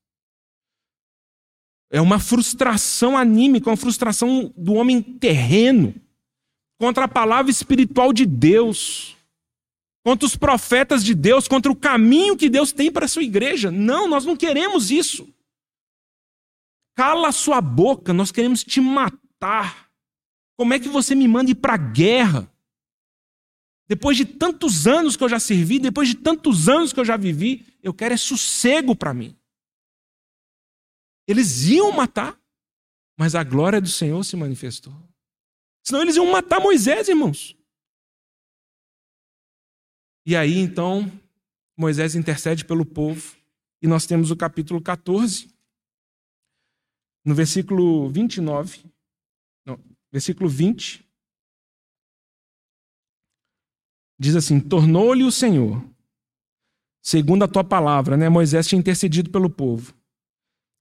[1.91, 5.95] É uma frustração anímica, uma frustração do homem terreno
[6.79, 9.14] contra a palavra espiritual de Deus,
[10.05, 13.71] contra os profetas de Deus, contra o caminho que Deus tem para a sua igreja.
[13.71, 15.27] Não, nós não queremos isso.
[16.95, 19.91] Cala sua boca, nós queremos te matar.
[20.59, 22.49] Como é que você me manda ir para a guerra?
[23.89, 27.17] Depois de tantos anos que eu já servi, depois de tantos anos que eu já
[27.17, 29.35] vivi, eu quero é sossego para mim.
[31.27, 32.39] Eles iam matar,
[33.19, 34.95] mas a glória do Senhor se manifestou.
[35.83, 37.57] Senão eles iam matar Moisés, irmãos.
[40.27, 41.11] E aí então,
[41.77, 43.37] Moisés intercede pelo povo,
[43.83, 45.53] e nós temos o capítulo 14,
[47.25, 48.85] no versículo 29,
[49.67, 49.79] não,
[50.11, 51.07] versículo 20,
[54.19, 55.85] diz assim: Tornou-lhe o Senhor,
[57.03, 58.29] segundo a tua palavra, né?
[58.29, 59.95] Moisés tinha intercedido pelo povo.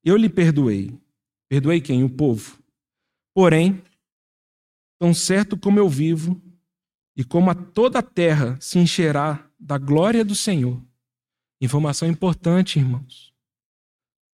[0.03, 0.97] Eu lhe perdoei.
[1.49, 2.03] Perdoei quem?
[2.03, 2.57] O povo.
[3.33, 3.83] Porém,
[4.99, 6.41] tão certo como eu vivo,
[7.15, 10.81] e como a toda a terra se encherá da glória do Senhor.
[11.61, 13.33] Informação importante, irmãos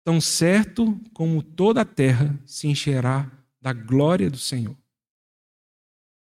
[0.04, 4.76] tão certo como toda a terra se encherá da glória do Senhor.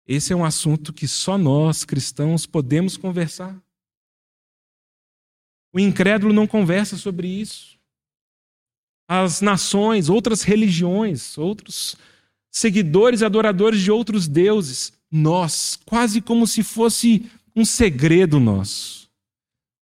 [0.05, 3.57] Esse é um assunto que só nós, cristãos, podemos conversar.
[5.71, 7.79] O incrédulo não conversa sobre isso.
[9.07, 11.97] as nações, outras religiões, outros
[12.49, 14.93] seguidores e adoradores de outros deuses.
[15.11, 19.09] Nós, quase como se fosse um segredo nosso.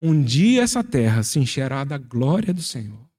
[0.01, 3.09] Um dia essa terra se encherá da glória do Senhor.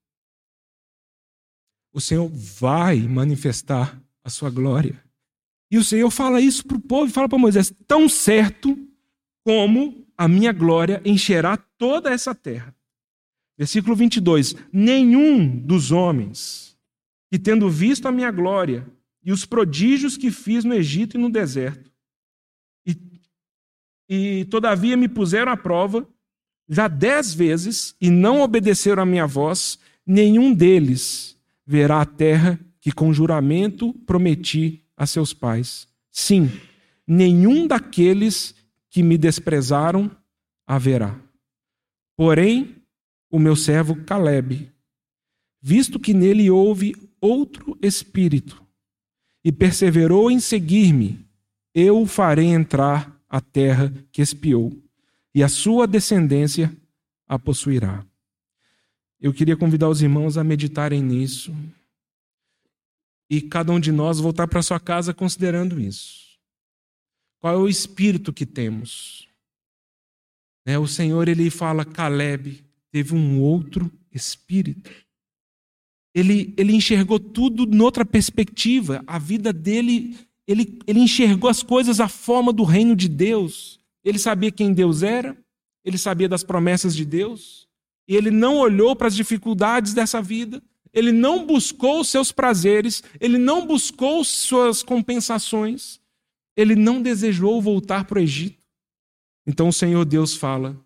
[1.93, 5.03] O Senhor vai manifestar a sua glória.
[5.71, 8.77] E o Senhor fala isso para o povo fala para Moisés: tão certo
[9.45, 12.75] como a minha glória encherá toda essa terra.
[13.59, 16.79] Versículo 22: Nenhum dos homens
[17.31, 18.87] que, tendo visto a minha glória
[19.23, 21.90] e os prodígios que fiz no Egito e no deserto,
[24.11, 26.05] e todavia me puseram à prova
[26.69, 32.93] já dez vezes e não obedeceram à minha voz, nenhum deles verá a terra que
[32.93, 35.89] com juramento prometi a seus pais.
[36.11, 36.51] Sim,
[37.07, 38.55] nenhum daqueles
[38.89, 40.11] que me desprezaram
[40.67, 41.17] haverá.
[42.17, 42.77] Porém,
[43.31, 44.71] o meu servo Caleb,
[45.61, 48.61] visto que nele houve outro espírito,
[49.45, 51.25] e perseverou em seguir-me,
[51.75, 54.77] eu o farei entrar a terra que espiou,
[55.33, 56.77] e a sua descendência
[57.27, 58.05] a possuirá.
[59.21, 61.55] Eu queria convidar os irmãos a meditarem nisso
[63.29, 66.39] e cada um de nós voltar para sua casa considerando isso.
[67.39, 69.29] Qual é o espírito que temos?
[70.67, 74.91] Né, o Senhor ele fala Caleb teve um outro espírito.
[76.13, 79.03] Ele, ele enxergou tudo noutra perspectiva.
[79.07, 80.19] A vida dele,
[80.51, 83.79] ele, ele enxergou as coisas à forma do reino de Deus.
[84.05, 85.37] Ele sabia quem Deus era,
[85.85, 87.69] ele sabia das promessas de Deus,
[88.09, 90.61] e ele não olhou para as dificuldades dessa vida,
[90.93, 96.01] ele não buscou seus prazeres, ele não buscou suas compensações,
[96.57, 98.61] ele não desejou voltar para o Egito.
[99.47, 100.77] Então o Senhor Deus fala: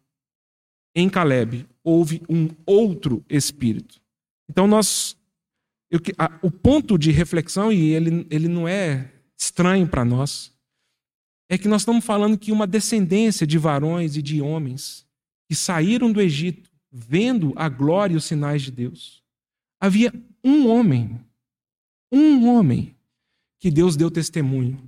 [0.94, 4.00] em Caleb houve um outro espírito.
[4.48, 5.16] Então nós.
[5.90, 10.52] Eu, a, o ponto de reflexão, e ele, ele não é estranho para nós,
[11.48, 15.06] é que nós estamos falando que uma descendência de varões e de homens
[15.48, 19.22] que saíram do Egito vendo a glória e os sinais de Deus
[19.80, 21.20] havia um homem,
[22.10, 22.96] um homem,
[23.58, 24.78] que Deus deu testemunho.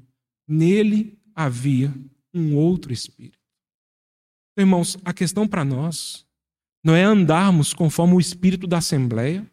[0.46, 1.92] Nele havia
[2.32, 3.38] um outro espírito.
[4.52, 6.26] Então, irmãos, a questão para nós
[6.84, 9.50] não é andarmos conforme o espírito da assembleia,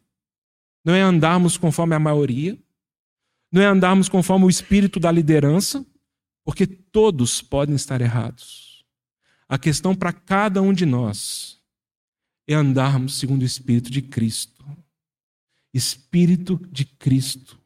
[0.86, 2.58] não é andarmos conforme a maioria,
[3.54, 5.86] não é andarmos conforme o espírito da liderança,
[6.44, 8.84] porque todos podem estar errados.
[9.48, 11.62] A questão para cada um de nós
[12.48, 14.66] é andarmos segundo o espírito de Cristo.
[15.72, 17.60] Espírito de Cristo.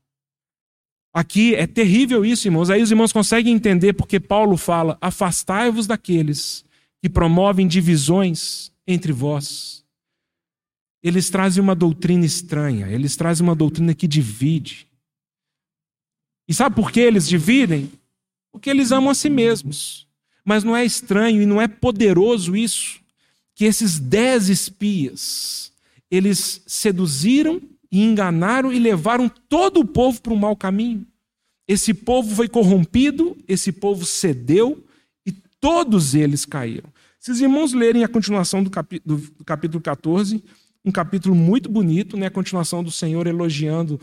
[1.14, 2.70] Aqui é terrível isso, irmãos.
[2.70, 6.66] Aí os irmãos conseguem entender porque Paulo fala: afastai-vos daqueles
[7.02, 9.86] que promovem divisões entre vós.
[11.02, 14.87] Eles trazem uma doutrina estranha, eles trazem uma doutrina que divide.
[16.48, 17.92] E sabe por que eles dividem?
[18.52, 20.08] Porque eles amam a si mesmos.
[20.46, 23.00] Mas não é estranho e não é poderoso isso,
[23.54, 25.74] que esses dez espias,
[26.10, 31.06] eles seduziram e enganaram e levaram todo o povo para um mau caminho.
[31.68, 34.86] Esse povo foi corrompido, esse povo cedeu
[35.26, 36.90] e todos eles caíram.
[37.20, 40.42] Se os irmãos lerem a continuação do, capítulo, do capítulo 14,
[40.86, 42.28] um capítulo muito bonito, né?
[42.28, 44.00] a continuação do Senhor elogiando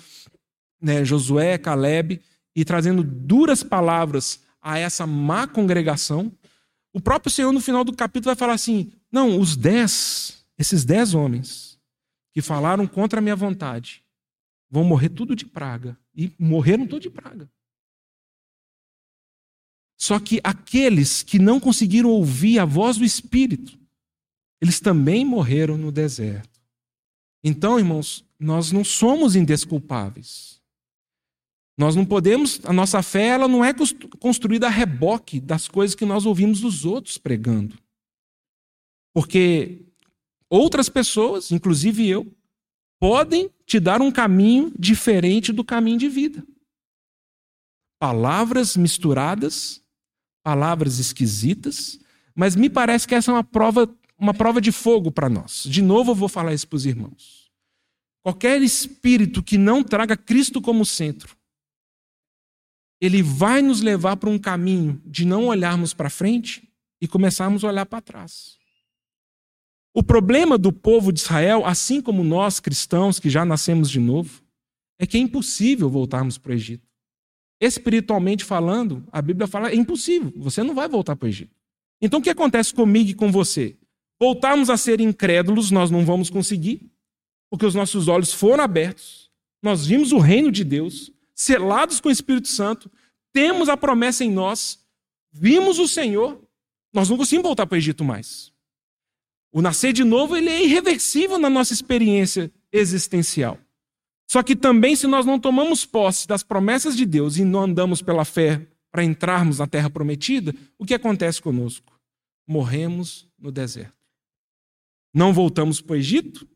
[0.78, 2.20] né, Josué, Caleb
[2.54, 6.32] e trazendo duras palavras a essa má congregação.
[6.92, 11.14] O próprio Senhor, no final do capítulo, vai falar assim: não, os dez, esses dez
[11.14, 11.78] homens,
[12.32, 14.04] que falaram contra a minha vontade
[14.74, 15.96] vão morrer tudo de praga.
[16.16, 17.48] E morreram tudo de praga.
[19.96, 23.78] Só que aqueles que não conseguiram ouvir a voz do Espírito,
[24.60, 26.60] eles também morreram no deserto.
[27.42, 30.53] Então, irmãos, nós não somos indesculpáveis.
[31.76, 33.72] Nós não podemos, a nossa fé ela não é
[34.20, 37.76] construída a reboque das coisas que nós ouvimos dos outros pregando.
[39.12, 39.84] Porque
[40.48, 42.32] outras pessoas, inclusive eu,
[43.00, 46.46] podem te dar um caminho diferente do caminho de vida.
[47.98, 49.82] Palavras misturadas,
[50.44, 51.98] palavras esquisitas,
[52.34, 55.64] mas me parece que essa é uma prova, uma prova de fogo para nós.
[55.64, 57.50] De novo eu vou falar isso para os irmãos.
[58.22, 61.36] Qualquer espírito que não traga Cristo como centro,
[63.00, 66.68] ele vai nos levar para um caminho de não olharmos para frente
[67.00, 68.56] e começarmos a olhar para trás.
[69.92, 74.42] O problema do povo de Israel, assim como nós cristãos que já nascemos de novo,
[74.98, 76.88] é que é impossível voltarmos para o Egito.
[77.60, 81.54] Espiritualmente falando, a Bíblia fala é impossível, você não vai voltar para o Egito.
[82.00, 83.76] Então o que acontece comigo e com você?
[84.20, 86.90] Voltarmos a ser incrédulos, nós não vamos conseguir,
[87.50, 89.30] porque os nossos olhos foram abertos,
[89.62, 92.90] nós vimos o reino de Deus, selados com o Espírito Santo,
[93.32, 94.78] temos a promessa em nós,
[95.32, 96.40] vimos o Senhor,
[96.92, 98.52] nós não conseguimos voltar para o Egito mais.
[99.52, 103.58] O nascer de novo ele é irreversível na nossa experiência existencial.
[104.28, 108.00] Só que também, se nós não tomamos posse das promessas de Deus e não andamos
[108.00, 111.98] pela fé para entrarmos na terra prometida, o que acontece conosco?
[112.46, 113.94] Morremos no deserto.
[115.12, 116.48] Não voltamos para o Egito,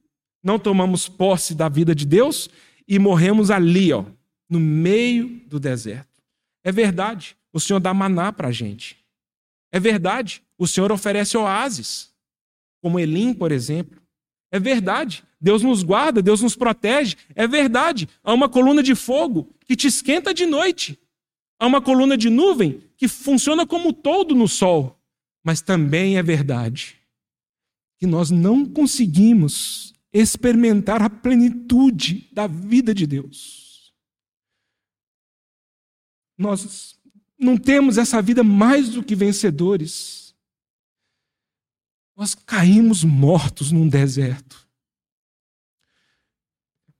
[0.43, 2.49] não tomamos posse da vida de Deus
[2.87, 4.05] e morremos ali, ó,
[4.49, 6.23] no meio do deserto.
[6.65, 8.97] É verdade, o Senhor dá maná para a gente.
[9.71, 12.11] É verdade, o Senhor oferece oásis
[12.81, 14.01] como Elim, por exemplo.
[14.51, 15.23] É verdade.
[15.41, 17.17] Deus nos guarda, Deus nos protege.
[17.35, 18.09] É verdade.
[18.25, 20.99] Há uma coluna de fogo que te esquenta de noite.
[21.61, 24.99] Há uma coluna de nuvem que funciona como todo no sol.
[25.45, 26.97] Mas também é verdade
[27.99, 33.68] que nós não conseguimos experimentar a plenitude da vida de Deus.
[36.39, 36.99] Nós
[37.39, 40.19] não temos essa vida mais do que vencedores
[42.19, 44.69] nós caímos mortos num deserto.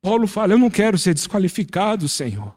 [0.01, 2.57] Paulo fala: Eu não quero ser desqualificado, Senhor.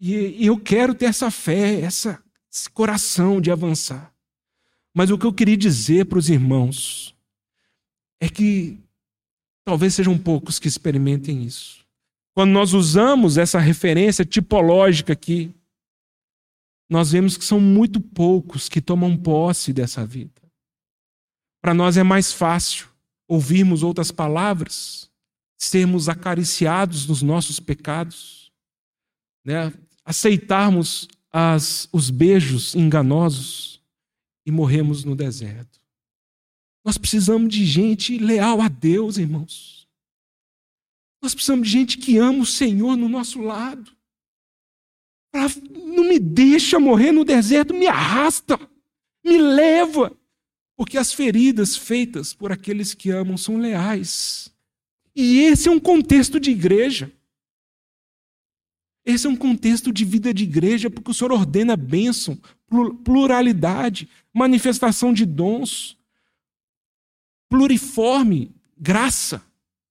[0.00, 4.14] E, eu quero ter essa fé, essa, esse coração de avançar.
[4.94, 7.14] Mas o que eu queria dizer para os irmãos
[8.18, 8.78] é que
[9.62, 11.79] talvez sejam poucos que experimentem isso.
[12.34, 15.54] Quando nós usamos essa referência tipológica aqui,
[16.88, 20.40] nós vemos que são muito poucos que tomam posse dessa vida.
[21.62, 22.88] Para nós é mais fácil
[23.28, 25.08] ouvirmos outras palavras,
[25.56, 28.50] sermos acariciados nos nossos pecados,
[29.44, 29.72] né?
[30.04, 33.80] aceitarmos as, os beijos enganosos
[34.44, 35.78] e morremos no deserto.
[36.84, 39.79] Nós precisamos de gente leal a Deus, irmãos.
[41.22, 43.92] Nós precisamos de gente que ama o Senhor no nosso lado.
[45.74, 48.58] Não me deixa morrer no deserto, me arrasta,
[49.24, 50.16] me leva.
[50.76, 54.50] Porque as feridas feitas por aqueles que amam são leais.
[55.14, 57.12] E esse é um contexto de igreja.
[59.04, 62.38] Esse é um contexto de vida de igreja, porque o Senhor ordena bênção,
[63.04, 65.96] pluralidade, manifestação de dons,
[67.48, 69.42] pluriforme, graça,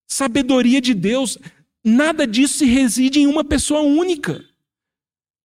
[0.10, 1.38] sabedoria de Deus.
[1.86, 4.44] Nada disso se reside em uma pessoa única.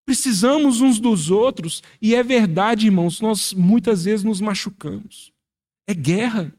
[0.04, 5.32] Precisamos uns dos outros, e é verdade, irmãos, nós muitas vezes nos machucamos.
[5.86, 6.52] É guerra.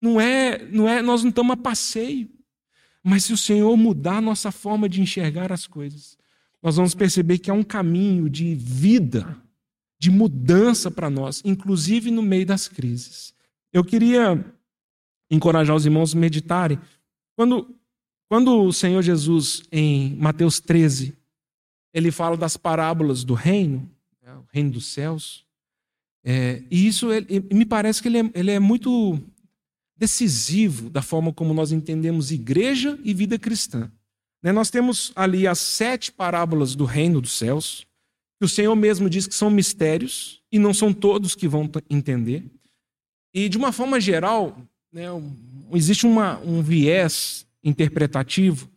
[0.00, 2.28] Não é, não é, nós não estamos a passeio.
[3.02, 6.16] Mas se o Senhor mudar a nossa forma de enxergar as coisas,
[6.62, 9.36] nós vamos perceber que há um caminho de vida,
[9.98, 13.34] de mudança para nós, inclusive no meio das crises.
[13.72, 14.42] Eu queria
[15.30, 16.78] encorajar os irmãos a meditarem.
[17.36, 17.74] Quando,
[18.28, 21.16] quando o Senhor Jesus, em Mateus 13,
[21.92, 23.88] ele fala das parábolas do reino,
[24.22, 25.44] né, o reino dos céus,
[26.24, 29.20] é, e isso ele, me parece que ele é, ele é muito
[29.96, 33.90] decisivo da forma como nós entendemos igreja e vida cristã.
[34.42, 37.86] Né, nós temos ali as sete parábolas do reino dos céus,
[38.38, 42.44] que o Senhor mesmo diz que são mistérios, e não são todos que vão entender.
[43.34, 44.56] E, de uma forma geral,
[44.94, 45.06] né,
[45.72, 48.70] existe uma, um viés interpretativo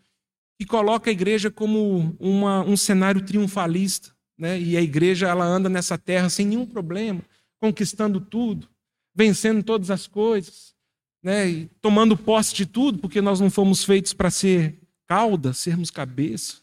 [0.59, 4.11] que coloca a igreja como uma, um cenário triunfalista.
[4.35, 4.59] Né?
[4.59, 7.21] E a igreja ela anda nessa terra sem nenhum problema
[7.59, 8.67] conquistando tudo,
[9.15, 10.75] vencendo todas as coisas,
[11.23, 11.49] né?
[11.49, 16.57] E tomando posse de tudo, porque nós não fomos feitos para ser cauda, sermos cabeça.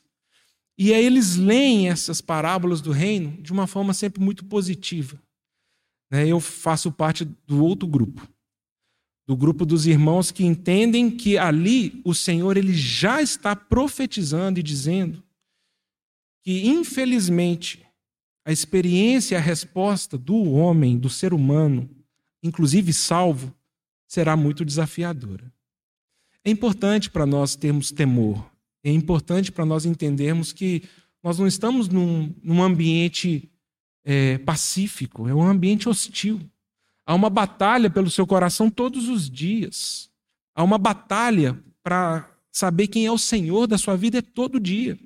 [0.79, 5.21] E aí eles leem essas parábolas do reino de uma forma sempre muito positiva.
[6.11, 6.27] Né?
[6.27, 8.27] Eu faço parte do outro grupo,
[9.27, 14.63] do grupo dos irmãos que entendem que ali o Senhor ele já está profetizando e
[14.63, 15.23] dizendo
[16.43, 17.85] que, infelizmente,
[18.45, 21.89] a experiência, a resposta do homem, do ser humano,
[22.43, 23.55] inclusive salvo,
[24.07, 25.51] será muito desafiadora.
[26.45, 28.51] É importante para nós termos temor,
[28.83, 30.83] é importante para nós entendermos que
[31.23, 33.51] nós não estamos num, num ambiente
[34.05, 36.39] é, pacífico, é um ambiente hostil.
[37.07, 40.11] Há uma batalha pelo seu coração todos os dias.
[40.55, 44.99] Há uma batalha para saber quem é o Senhor da sua vida é todo dia.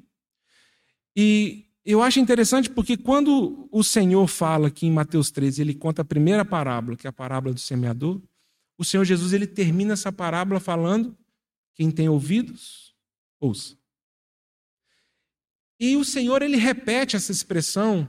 [1.16, 6.02] E eu acho interessante porque quando o Senhor fala aqui em Mateus 13, ele conta
[6.02, 8.20] a primeira parábola, que é a parábola do semeador,
[8.78, 11.16] o Senhor Jesus ele termina essa parábola falando:
[11.74, 12.94] quem tem ouvidos,
[13.40, 13.76] ouça.
[15.80, 18.08] E o Senhor ele repete essa expressão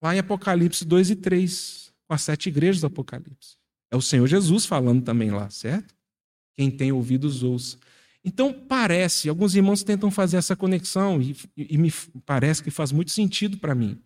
[0.00, 1.81] lá em Apocalipse 2 e 3,
[2.12, 3.56] com as sete igrejas do Apocalipse.
[3.90, 5.94] É o Senhor Jesus falando também lá, certo?
[6.54, 7.78] Quem tem ouvidos, ouça.
[8.22, 11.90] Então, parece, alguns irmãos tentam fazer essa conexão, e, e me
[12.26, 13.98] parece que faz muito sentido para mim.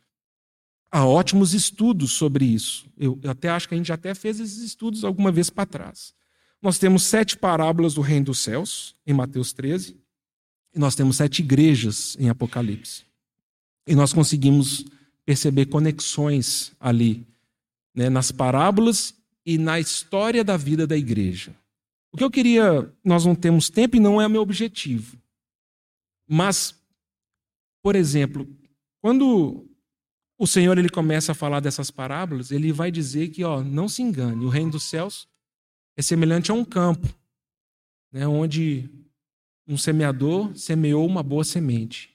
[0.88, 2.86] Há ótimos estudos sobre isso.
[2.96, 5.66] Eu, eu, até acho que a gente já até fez esses estudos alguma vez para
[5.66, 6.14] trás.
[6.62, 9.96] Nós temos sete parábolas do reino dos céus, em Mateus 13,
[10.72, 13.02] e nós temos sete igrejas em Apocalipse.
[13.84, 14.84] E nós conseguimos
[15.24, 17.26] perceber conexões ali,
[17.96, 21.56] né, nas parábolas e na história da vida da igreja.
[22.12, 25.18] O que eu queria, nós não temos tempo e não é meu objetivo.
[26.28, 26.78] Mas,
[27.82, 28.46] por exemplo,
[29.00, 29.66] quando
[30.38, 34.02] o Senhor ele começa a falar dessas parábolas, ele vai dizer que, ó, não se
[34.02, 35.26] engane, o reino dos céus
[35.96, 37.08] é semelhante a um campo,
[38.12, 38.90] né, onde
[39.66, 42.14] um semeador semeou uma boa semente.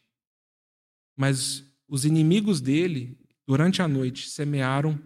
[1.18, 3.18] Mas os inimigos dele,
[3.48, 5.00] durante a noite, semearam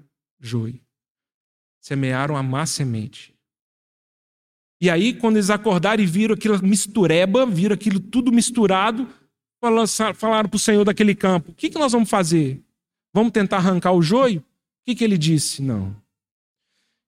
[0.45, 0.79] joio.
[1.81, 3.35] Semearam a má semente.
[4.81, 9.07] E aí, quando eles acordaram e viram aquilo mistureba, viram aquilo tudo misturado,
[10.15, 12.61] falaram para o Senhor daquele campo: o que, que nós vamos fazer?
[13.13, 14.39] Vamos tentar arrancar o joio?
[14.39, 14.43] O
[14.85, 15.61] que, que ele disse?
[15.61, 15.95] Não.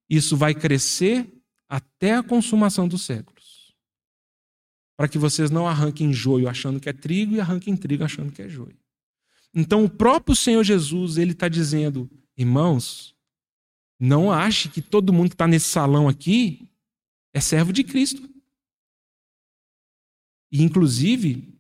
[0.09, 1.29] Isso vai crescer
[1.67, 3.75] até a consumação dos séculos.
[4.95, 8.41] Para que vocês não arranquem joio achando que é trigo e arranquem trigo achando que
[8.41, 8.77] é joio.
[9.53, 13.13] Então, o próprio Senhor Jesus, ele está dizendo: irmãos,
[13.99, 16.69] não ache que todo mundo que está nesse salão aqui
[17.33, 18.29] é servo de Cristo.
[20.51, 21.57] E, inclusive,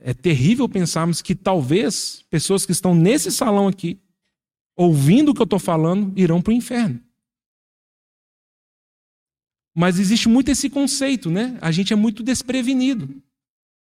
[0.00, 3.98] é terrível pensarmos que talvez pessoas que estão nesse salão aqui,
[4.76, 7.00] ouvindo o que eu estou falando, irão para o inferno.
[9.74, 11.56] Mas existe muito esse conceito, né?
[11.60, 13.22] A gente é muito desprevenido.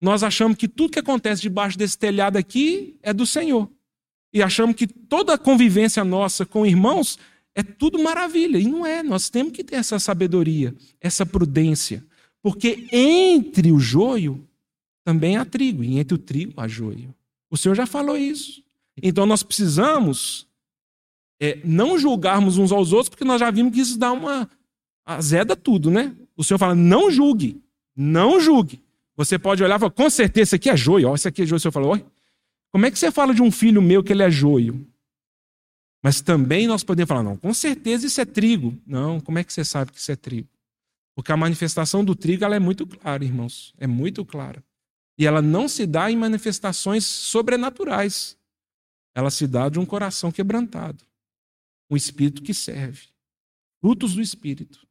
[0.01, 3.70] Nós achamos que tudo que acontece debaixo desse telhado aqui é do Senhor.
[4.32, 7.18] E achamos que toda a convivência nossa com irmãos
[7.59, 8.57] é tudo maravilha.
[8.57, 9.03] E não é.
[9.03, 12.05] Nós temos que ter essa sabedoria, essa prudência.
[12.41, 14.47] Porque entre o joio
[15.05, 17.13] também há trigo, e entre o trigo há joio.
[17.51, 18.63] O Senhor já falou isso.
[19.03, 20.47] Então nós precisamos
[21.41, 24.49] é, não julgarmos uns aos outros, porque nós já vimos que isso dá uma.
[25.05, 26.15] azeda tudo, né?
[26.37, 27.61] O Senhor fala: não julgue,
[27.97, 28.81] não julgue.
[29.17, 31.09] Você pode olhar e falar: com certeza, isso aqui é joio.
[31.09, 31.57] Ó, isso aqui é joio.
[31.57, 32.01] O Senhor falou:
[32.71, 34.87] como é que você fala de um filho meu que ele é joio?
[36.03, 38.81] Mas também nós podemos falar: não, com certeza isso é trigo.
[38.87, 40.49] Não, como é que você sabe que isso é trigo?
[41.15, 43.75] Porque a manifestação do trigo ela é muito clara, irmãos.
[43.77, 44.63] É muito clara.
[45.19, 48.39] E ela não se dá em manifestações sobrenaturais.
[49.15, 51.05] Ela se dá de um coração quebrantado,
[51.91, 53.09] um espírito que serve.
[53.81, 54.87] Frutos do espírito.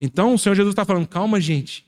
[0.00, 1.86] Então o Senhor Jesus está falando: calma, gente.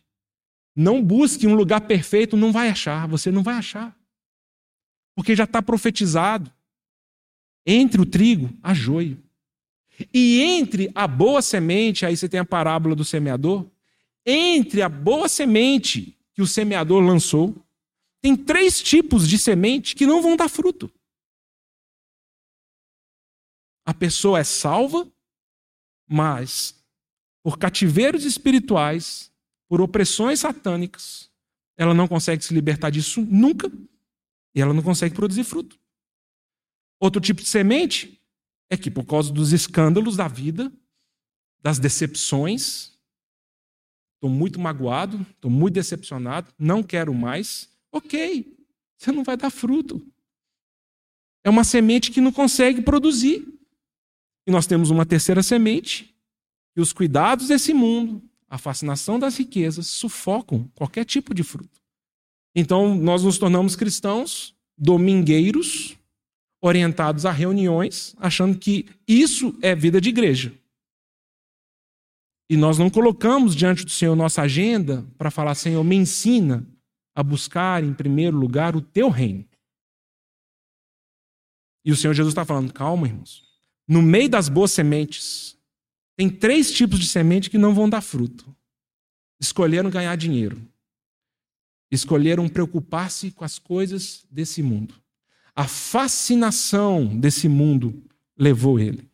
[0.77, 3.09] Não busque um lugar perfeito, não vai achar.
[3.09, 3.97] Você não vai achar.
[5.17, 6.53] Porque já está profetizado.
[7.71, 9.23] Entre o trigo, há joio.
[10.15, 13.71] E entre a boa semente, aí você tem a parábola do semeador.
[14.25, 17.55] Entre a boa semente que o semeador lançou,
[18.23, 20.91] tem três tipos de semente que não vão dar fruto.
[23.85, 25.07] A pessoa é salva,
[26.09, 26.75] mas
[27.43, 29.31] por cativeiros espirituais,
[29.69, 31.31] por opressões satânicas,
[31.77, 33.71] ela não consegue se libertar disso nunca
[34.55, 35.79] e ela não consegue produzir fruto.
[37.01, 38.21] Outro tipo de semente
[38.71, 40.73] é que, por causa dos escândalos da vida,
[41.63, 42.93] das decepções,
[44.15, 47.69] estou muito magoado, estou muito decepcionado, não quero mais.
[47.93, 48.57] Ok,
[48.97, 50.05] você não vai dar fruto.
[51.45, 53.47] É uma semente que não consegue produzir.
[54.47, 56.15] E nós temos uma terceira semente,
[56.75, 61.79] e os cuidados desse mundo, a fascinação das riquezas, sufocam qualquer tipo de fruto.
[62.55, 65.98] Então, nós nos tornamos cristãos domingueiros,
[66.61, 70.53] orientados a reuniões, achando que isso é vida de igreja.
[72.51, 76.67] E nós não colocamos diante do Senhor nossa agenda para falar, Senhor, me ensina
[77.15, 79.45] a buscar em primeiro lugar o teu reino.
[81.85, 83.47] E o Senhor Jesus está falando, calma, irmãos.
[83.87, 85.57] No meio das boas sementes,
[86.17, 88.55] tem três tipos de semente que não vão dar fruto.
[89.41, 90.61] Escolheram ganhar dinheiro.
[91.91, 94.95] Escolheram preocupar-se com as coisas desse mundo.
[95.59, 98.01] A fascinação desse mundo
[98.39, 99.11] levou ele.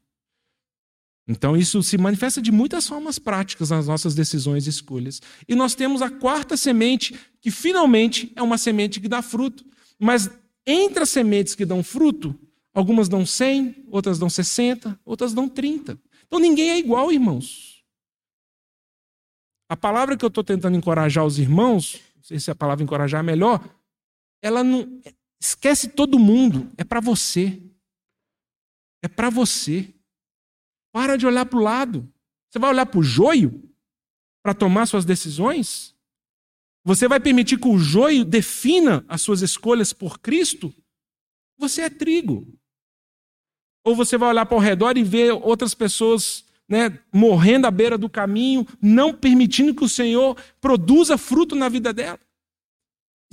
[1.27, 5.23] Então, isso se manifesta de muitas formas práticas nas nossas decisões e escolhas.
[5.49, 9.65] E nós temos a quarta semente, que finalmente é uma semente que dá fruto.
[9.99, 10.29] Mas
[10.67, 12.39] entre as sementes que dão fruto,
[12.75, 15.99] algumas dão 100, outras dão 60, outras dão 30.
[16.27, 17.83] Então, ninguém é igual, irmãos.
[19.67, 23.21] A palavra que eu estou tentando encorajar os irmãos, não sei se a palavra encorajar
[23.21, 23.67] é melhor,
[24.43, 25.01] ela não.
[25.45, 27.63] Esquece todo mundo, é para você.
[29.03, 29.95] É para você.
[30.91, 32.11] Para de olhar para o lado.
[32.49, 33.63] Você vai olhar para o joio?
[34.45, 35.95] para tomar suas decisões?
[36.85, 40.73] Você vai permitir que o joio defina as suas escolhas por Cristo?
[41.59, 42.47] Você é trigo.
[43.83, 47.97] Ou você vai olhar para o redor e ver outras pessoas né, morrendo à beira
[47.97, 52.21] do caminho, não permitindo que o Senhor produza fruto na vida dela?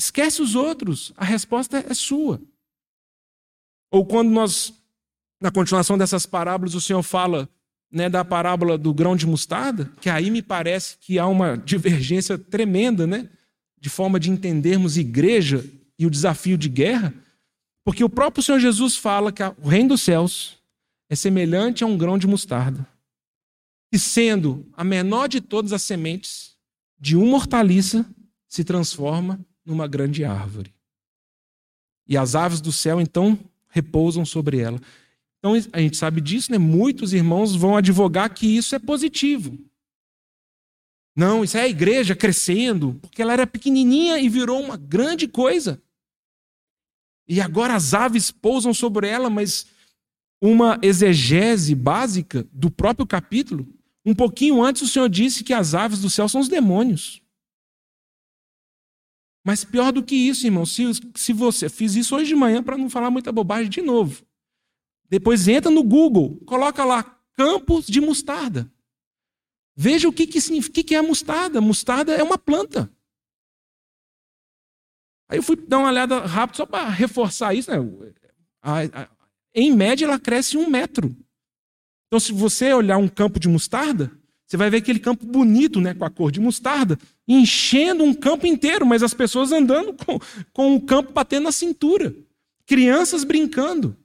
[0.02, 2.42] Esquece os outros, a resposta é sua.
[3.92, 4.74] Ou quando nós,
[5.40, 7.48] na continuação dessas parábolas, o Senhor fala
[7.92, 12.36] né, da parábola do grão de mostarda, que aí me parece que há uma divergência
[12.36, 13.30] tremenda, né,
[13.80, 15.64] de forma de entendermos igreja
[16.00, 17.14] e o desafio de guerra,
[17.86, 20.58] porque o próprio Senhor Jesus fala que o reino dos céus
[21.12, 22.88] é semelhante a um grão de mostarda,
[23.94, 26.56] e sendo a menor de todas as sementes,
[27.00, 28.04] de uma hortaliça
[28.48, 30.74] se transforma numa grande árvore.
[32.08, 33.40] E as aves do céu então
[33.70, 34.80] repousam sobre ela.
[35.40, 36.58] Então a gente sabe disso, né?
[36.58, 39.58] Muitos irmãos vão advogar que isso é positivo.
[41.16, 45.82] Não, isso é a igreja crescendo, porque ela era pequenininha e virou uma grande coisa.
[47.28, 49.66] E agora as aves pousam sobre ela, mas
[50.42, 53.68] uma exegese básica do próprio capítulo,
[54.06, 57.21] um pouquinho antes o Senhor disse que as aves do céu são os demônios.
[59.44, 60.84] Mas pior do que isso, irmão, se,
[61.16, 64.24] se você fiz isso hoje de manhã para não falar muita bobagem de novo.
[65.10, 68.72] Depois entra no Google, coloca lá campos de mostarda.
[69.76, 71.60] Veja o que, que significa, que é a mostarda.
[71.60, 72.92] Mostarda é uma planta.
[75.28, 77.72] Aí eu fui dar uma olhada rápido só para reforçar isso.
[77.72, 77.78] Né?
[78.62, 79.10] A, a,
[79.56, 81.16] em média, ela cresce um metro.
[82.08, 84.12] Então, se você olhar um campo de mostarda,
[84.52, 88.46] você vai ver aquele campo bonito, né, com a cor de mostarda, enchendo um campo
[88.46, 90.20] inteiro, mas as pessoas andando com,
[90.52, 92.14] com o campo batendo na cintura.
[92.66, 93.96] Crianças brincando.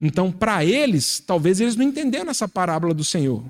[0.00, 3.44] Então, para eles, talvez eles não entenderam essa parábola do Senhor.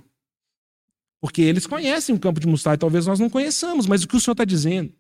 [1.21, 4.21] Porque eles conhecem o campo de mostarda, talvez nós não conheçamos, mas o que o
[4.21, 4.93] Senhor está dizendo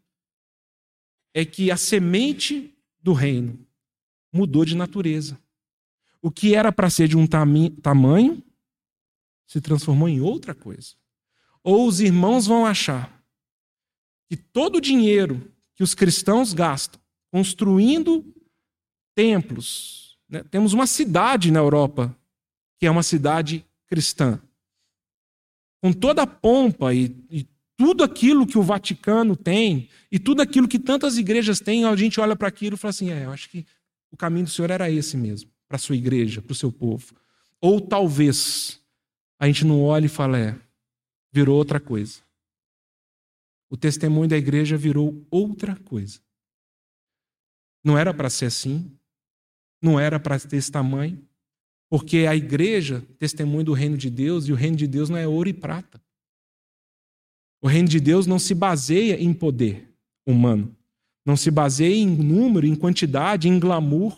[1.34, 3.58] é que a semente do reino
[4.32, 5.36] mudou de natureza.
[6.22, 8.40] O que era para ser de um tamanho
[9.48, 10.94] se transformou em outra coisa.
[11.62, 13.12] Ou os irmãos vão achar
[14.28, 17.00] que todo o dinheiro que os cristãos gastam
[17.30, 18.24] construindo
[19.14, 20.42] templos, né?
[20.50, 22.16] temos uma cidade na Europa
[22.78, 24.40] que é uma cidade cristã,
[25.82, 27.46] com toda a pompa e, e
[27.76, 32.20] tudo aquilo que o Vaticano tem e tudo aquilo que tantas igrejas têm, a gente
[32.20, 33.64] olha para aquilo e fala assim: é, eu acho que
[34.10, 37.14] o caminho do Senhor era esse mesmo, para a sua igreja, para o seu povo.
[37.60, 38.80] Ou talvez
[39.38, 40.56] a gente não olha e fala, é,
[41.32, 42.20] virou outra coisa.
[43.70, 46.20] O testemunho da igreja virou outra coisa.
[47.84, 48.90] Não era para ser assim,
[49.80, 51.22] não era para ter esse tamanho,
[51.88, 55.26] porque a igreja testemunha do reino de Deus e o reino de Deus não é
[55.26, 56.02] ouro e prata.
[57.60, 59.92] O reino de Deus não se baseia em poder
[60.26, 60.74] humano,
[61.24, 64.16] não se baseia em número, em quantidade, em glamour,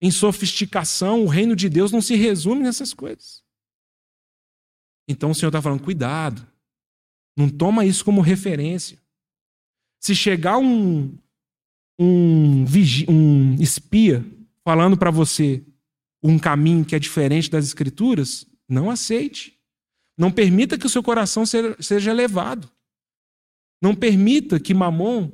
[0.00, 1.24] em sofisticação.
[1.24, 3.42] O reino de Deus não se resume nessas coisas.
[5.10, 6.46] Então o Senhor está falando: cuidado,
[7.36, 8.98] não toma isso como referência.
[9.98, 11.12] Se chegar um,
[11.98, 12.64] um,
[13.08, 14.24] um espia
[14.64, 15.62] falando para você
[16.22, 19.58] um caminho que é diferente das Escrituras, não aceite.
[20.16, 22.70] Não permita que o seu coração seja elevado.
[23.82, 25.32] Não permita que Mamon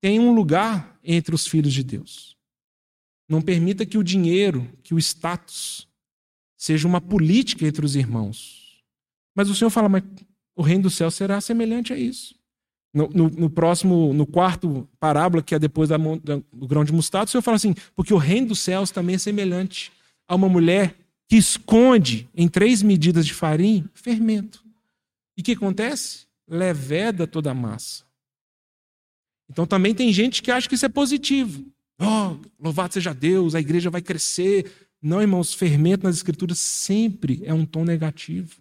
[0.00, 2.36] tenha um lugar entre os filhos de Deus.
[3.28, 5.86] Não permita que o dinheiro, que o status,
[6.56, 8.59] seja uma política entre os irmãos.
[9.34, 10.02] Mas o Senhor fala, mas
[10.56, 12.34] o reino do céu será semelhante a isso.
[12.92, 16.92] No, no, no próximo, no quarto parábola, que é depois da, da, do grão de
[16.92, 19.92] mostarda, o Senhor fala assim, porque o reino dos céus também é semelhante
[20.26, 20.96] a uma mulher
[21.28, 24.64] que esconde em três medidas de farinha fermento.
[25.36, 26.26] E o que acontece?
[26.48, 28.04] Leveda toda a massa.
[29.48, 31.64] Então também tem gente que acha que isso é positivo.
[32.00, 34.70] Oh, louvado seja Deus, a igreja vai crescer.
[35.00, 38.59] Não, irmãos, fermento nas escrituras sempre é um tom negativo.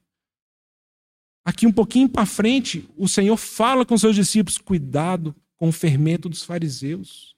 [1.49, 6.29] Aqui um pouquinho para frente, o Senhor fala com seus discípulos: cuidado com o fermento
[6.29, 7.35] dos fariseus.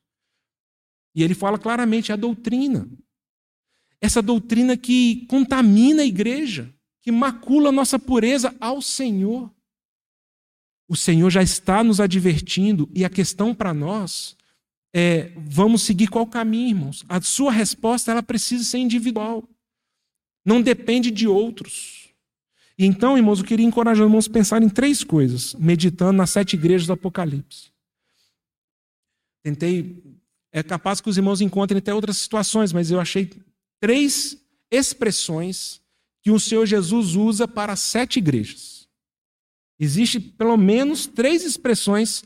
[1.15, 2.89] E ele fala claramente: a doutrina.
[4.01, 9.49] Essa doutrina que contamina a igreja, que macula a nossa pureza ao Senhor.
[10.89, 14.35] O Senhor já está nos advertindo, e a questão para nós
[14.93, 17.05] é: vamos seguir qual caminho, irmãos?
[17.07, 19.47] A sua resposta ela precisa ser individual,
[20.45, 22.10] não depende de outros.
[22.81, 26.31] E então, irmãos, eu queria encorajar os irmãos a pensar em três coisas, meditando nas
[26.31, 27.69] sete igrejas do Apocalipse.
[29.43, 30.01] Tentei,
[30.51, 33.29] é capaz que os irmãos encontrem até outras situações, mas eu achei
[33.79, 34.35] três
[34.71, 35.79] expressões
[36.23, 38.87] que o Senhor Jesus usa para sete igrejas.
[39.79, 42.23] Existe pelo menos três expressões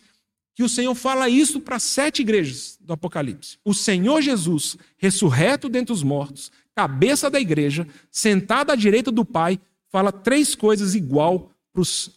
[0.55, 3.57] que o Senhor fala isso para sete igrejas do Apocalipse.
[3.65, 9.59] O Senhor Jesus, ressurreto dentre os mortos, cabeça da igreja, sentado à direita do Pai,
[9.95, 11.49] fala três coisas igual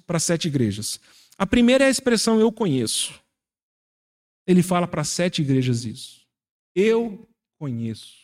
[0.04, 0.98] para sete igrejas.
[1.38, 3.14] A primeira é a expressão eu conheço.
[4.44, 6.26] Ele fala para sete igrejas isso.
[6.74, 7.24] Eu
[7.56, 8.16] conheço.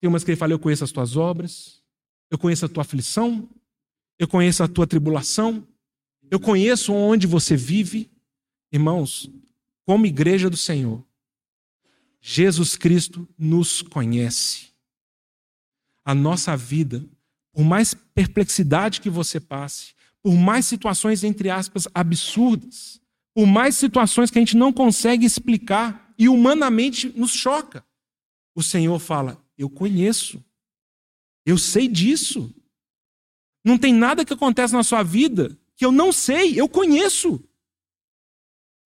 [0.00, 1.80] Tem umas que ele fala: Eu conheço as tuas obras,
[2.32, 3.48] eu conheço a tua aflição,
[4.18, 5.64] eu conheço a tua tribulação,
[6.28, 8.10] eu conheço onde você vive.
[8.72, 9.30] Irmãos,
[9.86, 11.06] como igreja do Senhor,
[12.20, 14.73] Jesus Cristo nos conhece.
[16.04, 17.04] A nossa vida,
[17.52, 23.00] por mais perplexidade que você passe, por mais situações, entre aspas, absurdas,
[23.34, 27.84] por mais situações que a gente não consegue explicar e humanamente nos choca,
[28.54, 30.44] o Senhor fala: Eu conheço,
[31.44, 32.54] eu sei disso.
[33.64, 37.42] Não tem nada que acontece na sua vida que eu não sei, eu conheço.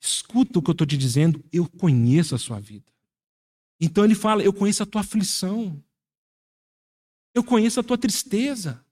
[0.00, 2.92] Escuta o que eu estou te dizendo, eu conheço a sua vida.
[3.80, 5.82] Então ele fala: Eu conheço a tua aflição,
[7.34, 8.84] eu conheço a tua tristeza,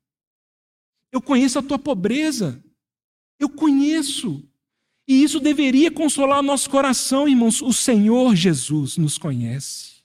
[1.12, 2.62] eu conheço a tua pobreza,
[3.39, 4.47] eu conheço.
[5.09, 7.62] E isso deveria consolar o nosso coração, irmãos.
[7.62, 9.97] O Senhor Jesus nos conhece.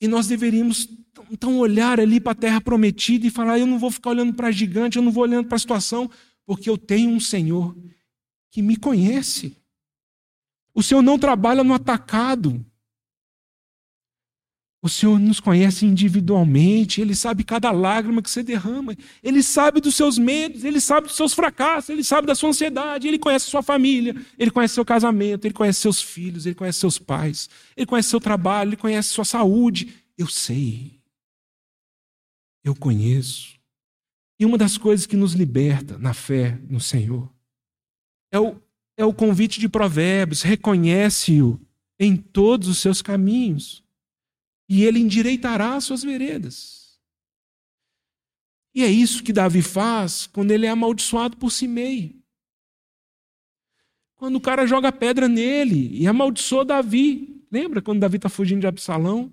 [0.00, 0.88] E nós deveríamos
[1.30, 4.50] então olhar ali para a terra prometida e falar: eu não vou ficar olhando para
[4.50, 6.10] gigante, eu não vou olhando para a situação,
[6.44, 7.76] porque eu tenho um Senhor
[8.50, 9.56] que me conhece.
[10.74, 12.64] O Senhor não trabalha no atacado.
[14.84, 19.94] O Senhor nos conhece individualmente, Ele sabe cada lágrima que você derrama, Ele sabe dos
[19.94, 23.62] seus medos, Ele sabe dos seus fracassos, Ele sabe da sua ansiedade, Ele conhece sua
[23.62, 28.10] família, Ele conhece seu casamento, Ele conhece seus filhos, Ele conhece seus pais, Ele conhece
[28.10, 29.94] seu trabalho, Ele conhece sua saúde.
[30.18, 31.00] Eu sei.
[32.62, 33.54] Eu conheço.
[34.38, 37.32] E uma das coisas que nos liberta na fé no Senhor
[38.30, 38.60] é o,
[38.98, 41.58] é o convite de Provérbios: reconhece-o
[41.98, 43.82] em todos os seus caminhos
[44.68, 46.98] e ele endireitará as suas veredas.
[48.74, 52.20] E é isso que Davi faz quando ele é amaldiçoado por Simei.
[54.16, 57.44] Quando o cara joga pedra nele e amaldiçoa Davi.
[57.52, 59.32] Lembra quando Davi está fugindo de Absalão?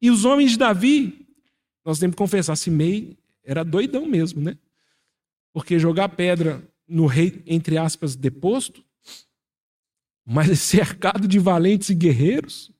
[0.00, 1.28] E os homens de Davi,
[1.84, 4.58] nós temos que confessar, Simei era doidão mesmo, né?
[5.52, 8.84] Porque jogar pedra no rei, entre aspas, deposto,
[10.24, 12.72] mas cercado de valentes e guerreiros,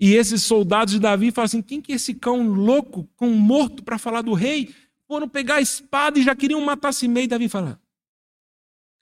[0.00, 3.82] e esses soldados de Davi falam assim: quem que é esse cão louco, com morto,
[3.82, 4.74] para falar do rei?
[5.06, 7.26] Foram pegar a espada e já queriam matar Simei.
[7.26, 7.80] Davi fala: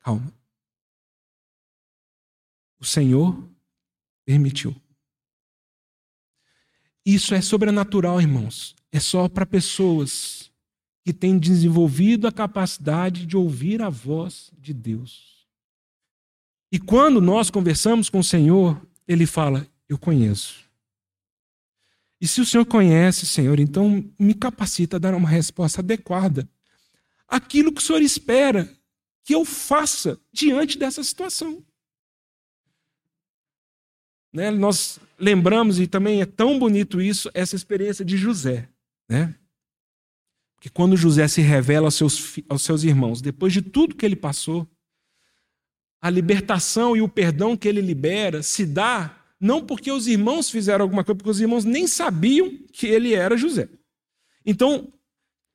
[0.00, 0.32] calma.
[2.78, 3.36] O Senhor
[4.24, 4.74] permitiu.
[7.04, 8.74] Isso é sobrenatural, irmãos.
[8.90, 10.50] É só para pessoas
[11.04, 15.46] que têm desenvolvido a capacidade de ouvir a voz de Deus.
[16.72, 20.65] E quando nós conversamos com o Senhor, ele fala: Eu conheço.
[22.20, 26.48] E se o Senhor conhece, Senhor, então me capacita a dar uma resposta adequada
[27.28, 28.70] àquilo que o Senhor espera
[29.24, 31.64] que eu faça diante dessa situação.
[34.32, 34.50] Né?
[34.50, 38.68] Nós lembramos, e também é tão bonito isso, essa experiência de José.
[39.08, 39.34] Né?
[40.54, 44.16] Porque quando José se revela aos seus, aos seus irmãos, depois de tudo que ele
[44.16, 44.66] passou,
[46.00, 50.82] a libertação e o perdão que ele libera se dá não porque os irmãos fizeram
[50.84, 53.68] alguma coisa, porque os irmãos nem sabiam que ele era José.
[54.44, 54.88] Então,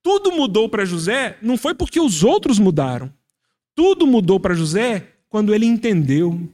[0.04, 3.12] tudo mudou para José, não foi porque os outros mudaram.
[3.76, 6.50] Tudo mudou para José quando ele entendeu.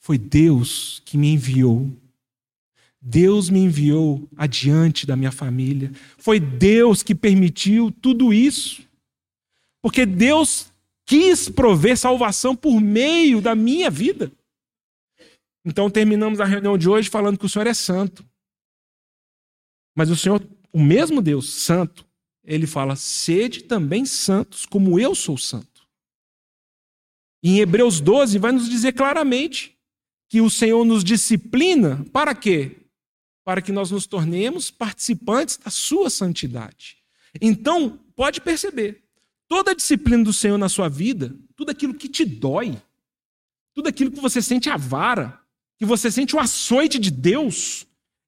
[0.00, 1.90] Foi Deus que me enviou.
[3.00, 5.92] Deus me enviou adiante da minha família.
[6.16, 8.82] Foi Deus que permitiu tudo isso.
[9.82, 10.72] Porque Deus
[11.04, 14.32] quis prover salvação por meio da minha vida.
[15.64, 18.24] Então terminamos a reunião de hoje falando que o Senhor é santo.
[19.96, 22.06] Mas o Senhor, o mesmo Deus santo,
[22.44, 25.86] ele fala: sede também santos, como eu sou santo.
[27.42, 29.78] Em Hebreus 12 vai nos dizer claramente
[30.28, 32.86] que o Senhor nos disciplina para quê?
[33.44, 36.96] Para que nós nos tornemos participantes da sua santidade.
[37.40, 39.04] Então, pode perceber,
[39.46, 42.80] toda a disciplina do Senhor na sua vida, tudo aquilo que te dói,
[43.74, 45.38] tudo aquilo que você sente avara,
[45.78, 47.86] que você sente o açoite de Deus,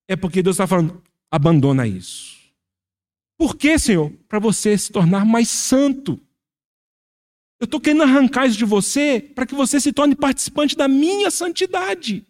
[0.08, 2.36] é porque Deus está falando: abandona isso.
[3.38, 4.10] Por quê, Senhor?
[4.28, 6.20] Para você se tornar mais santo.
[7.58, 11.30] Eu estou querendo arrancar isso de você para que você se torne participante da minha
[11.30, 12.26] santidade.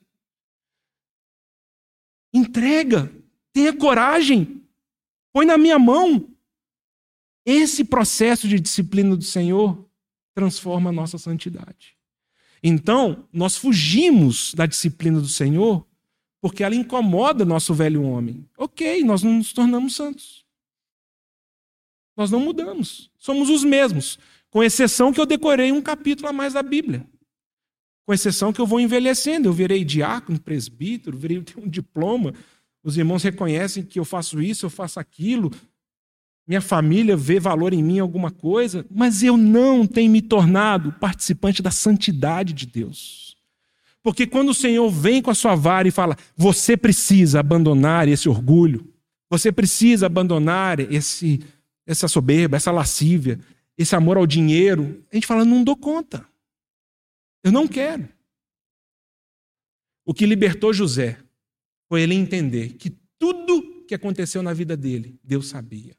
[2.33, 3.12] Entrega,
[3.53, 4.62] tenha coragem,
[5.33, 6.29] põe na minha mão.
[7.45, 9.89] Esse processo de disciplina do Senhor
[10.35, 11.95] transforma a nossa santidade.
[12.69, 15.87] Então, nós fugimos da disciplina do Senhor
[16.41, 18.45] porque ela incomoda nosso velho homem.
[18.59, 20.45] Ok, nós não nos tornamos santos.
[22.17, 23.09] Nós não mudamos.
[23.17, 24.19] Somos os mesmos.
[24.51, 27.07] Com exceção que eu decorei um capítulo a mais da Bíblia.
[28.05, 29.49] Com exceção que eu vou envelhecendo.
[29.49, 32.35] Eu virei diácono, presbítero, virei um diploma.
[32.83, 35.53] Os irmãos reconhecem que eu faço isso, eu faço aquilo.
[36.47, 41.61] Minha família vê valor em mim alguma coisa, mas eu não tenho me tornado participante
[41.61, 43.36] da santidade de Deus.
[44.03, 48.28] Porque quando o Senhor vem com a sua vara e fala: "Você precisa abandonar esse
[48.28, 48.92] orgulho,
[49.28, 51.40] você precisa abandonar esse
[51.86, 53.38] essa soberba, essa lascívia,
[53.78, 55.05] esse amor ao dinheiro.
[55.11, 56.26] A gente fala, não dou conta.
[57.44, 58.09] Eu não quero.
[60.05, 61.18] O que libertou José
[61.88, 65.97] foi ele entender que tudo que aconteceu na vida dele, Deus sabia.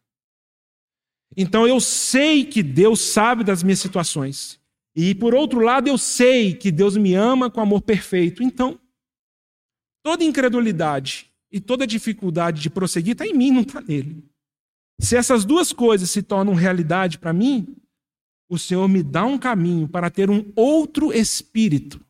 [1.38, 4.60] Então eu sei que Deus sabe das minhas situações.
[4.96, 8.42] E por outro lado, eu sei que Deus me ama com amor perfeito.
[8.42, 8.80] Então,
[10.04, 14.26] toda incredulidade e toda dificuldade de prosseguir está em mim, não está nele.
[15.00, 17.78] Se essas duas coisas se tornam realidade para mim,
[18.50, 22.04] o Senhor me dá um caminho para ter um outro espírito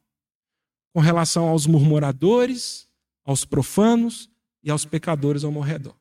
[0.94, 2.88] com relação aos murmuradores,
[3.26, 4.30] aos profanos
[4.64, 5.96] e aos pecadores ao meu redor.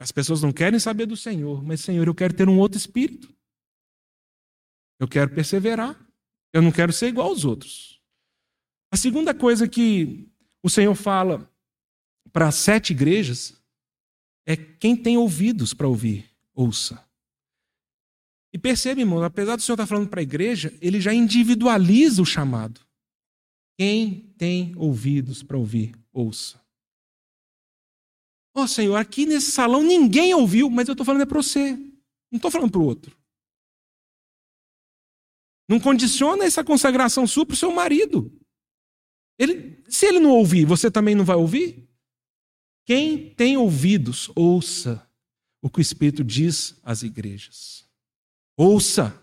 [0.00, 3.30] As pessoas não querem saber do Senhor, mas, Senhor, eu quero ter um outro espírito.
[4.98, 5.94] Eu quero perseverar.
[6.54, 8.00] Eu não quero ser igual aos outros.
[8.90, 10.26] A segunda coisa que
[10.62, 11.46] o Senhor fala
[12.32, 13.62] para as sete igrejas
[14.46, 17.04] é quem tem ouvidos para ouvir, ouça.
[18.54, 22.26] E percebe, irmão, apesar do Senhor estar falando para a igreja, ele já individualiza o
[22.26, 22.80] chamado.
[23.78, 26.58] Quem tem ouvidos para ouvir, ouça.
[28.54, 31.72] Ó oh, Senhor, aqui nesse salão ninguém ouviu, mas eu estou falando é para você.
[32.30, 33.16] Não estou falando para o outro.
[35.68, 38.36] Não condiciona essa consagração sua para o seu marido.
[39.38, 41.88] Ele, se ele não ouvir, você também não vai ouvir?
[42.84, 45.08] Quem tem ouvidos, ouça
[45.62, 47.88] o que o Espírito diz às igrejas.
[48.56, 49.16] Ouça.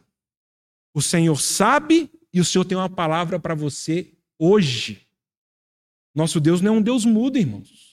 [0.94, 5.08] O Senhor sabe e o Senhor tem uma palavra para você hoje.
[6.16, 7.87] Nosso Deus não é um Deus mudo, irmãos.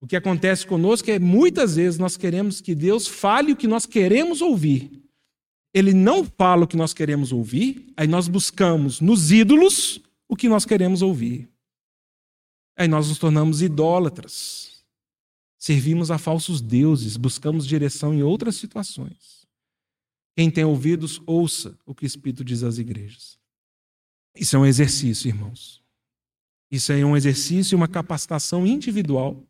[0.00, 3.84] O que acontece conosco é muitas vezes nós queremos que Deus fale o que nós
[3.84, 4.90] queremos ouvir.
[5.74, 10.48] Ele não fala o que nós queremos ouvir, aí nós buscamos nos ídolos o que
[10.48, 11.48] nós queremos ouvir.
[12.76, 14.82] Aí nós nos tornamos idólatras.
[15.58, 19.46] Servimos a falsos deuses, buscamos direção em outras situações.
[20.34, 23.38] Quem tem ouvidos, ouça o que o Espírito diz às igrejas.
[24.34, 25.82] Isso é um exercício, irmãos.
[26.70, 29.46] Isso é um exercício e uma capacitação individual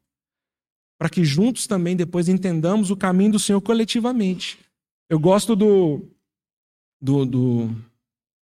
[1.01, 4.59] para que juntos também depois entendamos o caminho do Senhor coletivamente.
[5.09, 6.07] Eu gosto do,
[7.01, 7.70] do, do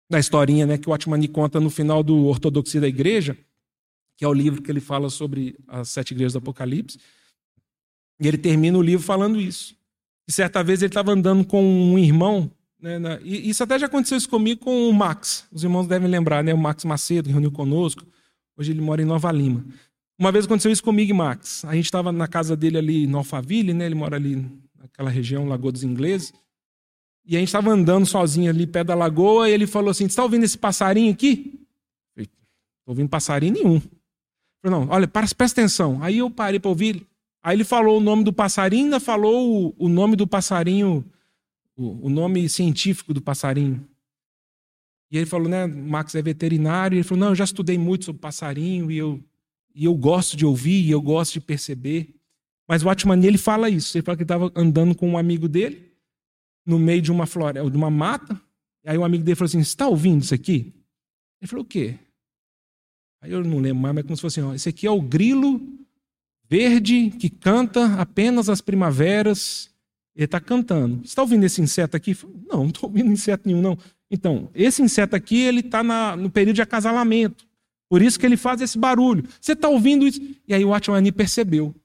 [0.10, 3.38] da historinha né, que o Atmani conta no final do Ortodoxia da Igreja,
[4.18, 7.00] que é o livro que ele fala sobre as sete igrejas do Apocalipse.
[8.20, 9.74] E ele termina o livro falando isso.
[10.28, 13.86] E certa vez ele estava andando com um irmão, né, na, e isso até já
[13.86, 15.48] aconteceu isso comigo com o Max.
[15.54, 16.54] Os irmãos devem lembrar, né?
[16.54, 18.06] O Max Macedo reuniu conosco.
[18.58, 19.64] Hoje ele mora em Nova Lima.
[20.22, 21.66] Uma vez aconteceu isso comigo e Max.
[21.66, 23.88] A gente estava na casa dele ali no Alphaville, né?
[23.88, 24.48] Ele mora ali
[24.78, 26.32] naquela região, Lagoa dos Ingleses.
[27.26, 30.12] E a gente estava andando sozinho ali perto da lagoa e ele falou assim: Você
[30.12, 31.60] está ouvindo esse passarinho aqui?
[32.16, 32.30] Estou
[32.90, 33.80] ouvindo passarinho nenhum.
[34.62, 36.04] Falei, não, olha, presta atenção.
[36.04, 37.04] Aí eu parei para ouvir.
[37.42, 41.04] Aí ele falou o nome do passarinho, ainda falou o, o nome do passarinho,
[41.76, 43.84] o, o, nome científico do passarinho.
[45.10, 46.96] E ele falou, né, Max é veterinário.
[46.96, 49.20] Ele falou, não, eu já estudei muito sobre passarinho e eu,
[49.74, 52.16] e eu gosto de ouvir, e eu gosto de perceber.
[52.68, 53.98] Mas o Atmani, ele fala isso.
[53.98, 55.92] Ele fala que estava andando com um amigo dele
[56.66, 58.40] no meio de uma floresta, de uma mata.
[58.86, 60.74] Aí o amigo dele falou assim, você está ouvindo isso aqui?
[61.42, 61.96] Ele falou, o quê?
[63.22, 65.02] Aí eu não lembro mais, mas é como se fosse assim, esse aqui é o
[65.02, 65.62] grilo
[66.48, 69.70] verde que canta apenas as primaveras.
[70.16, 70.98] Ele está cantando.
[70.98, 72.18] Você está ouvindo esse inseto aqui?
[72.48, 73.78] Não, não estou ouvindo inseto nenhum, não.
[74.10, 75.84] Então, esse inseto aqui, ele está
[76.16, 77.48] no período de acasalamento.
[77.92, 79.28] Por isso que ele faz esse barulho.
[79.42, 80.22] Você está ouvindo isso?
[80.48, 81.76] E aí o Atmani percebeu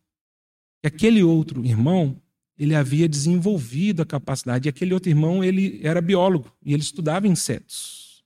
[0.80, 2.22] que aquele outro irmão,
[2.56, 4.68] ele havia desenvolvido a capacidade.
[4.68, 8.24] E aquele outro irmão, ele era biólogo e ele estudava insetos.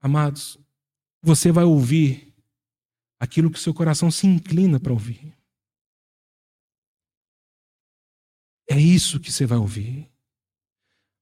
[0.00, 0.58] Amados,
[1.20, 2.34] você vai ouvir
[3.20, 5.36] aquilo que seu coração se inclina para ouvir.
[8.70, 10.10] É isso que você vai ouvir.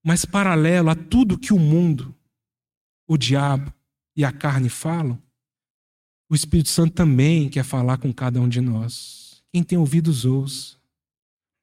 [0.01, 2.15] Mas, paralelo a tudo que o mundo,
[3.05, 3.73] o diabo
[4.15, 5.21] e a carne falam,
[6.29, 9.43] o Espírito Santo também quer falar com cada um de nós.
[9.51, 10.77] Quem tem ouvidos, ouça.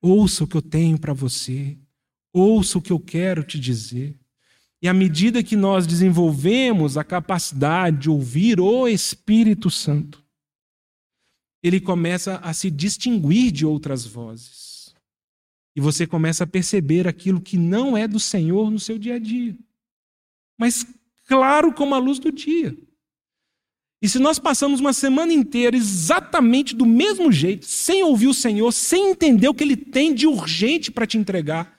[0.00, 1.78] ouça o que eu tenho para você,
[2.32, 4.18] ouça o que eu quero te dizer.
[4.80, 10.22] E à medida que nós desenvolvemos a capacidade de ouvir o Espírito Santo,
[11.62, 14.94] ele começa a se distinguir de outras vozes.
[15.74, 19.18] E você começa a perceber aquilo que não é do Senhor no seu dia a
[19.18, 19.56] dia.
[20.58, 20.86] Mas
[21.28, 22.76] claro como a luz do dia.
[24.00, 28.72] E se nós passamos uma semana inteira exatamente do mesmo jeito, sem ouvir o Senhor,
[28.72, 31.78] sem entender o que Ele tem de urgente para te entregar,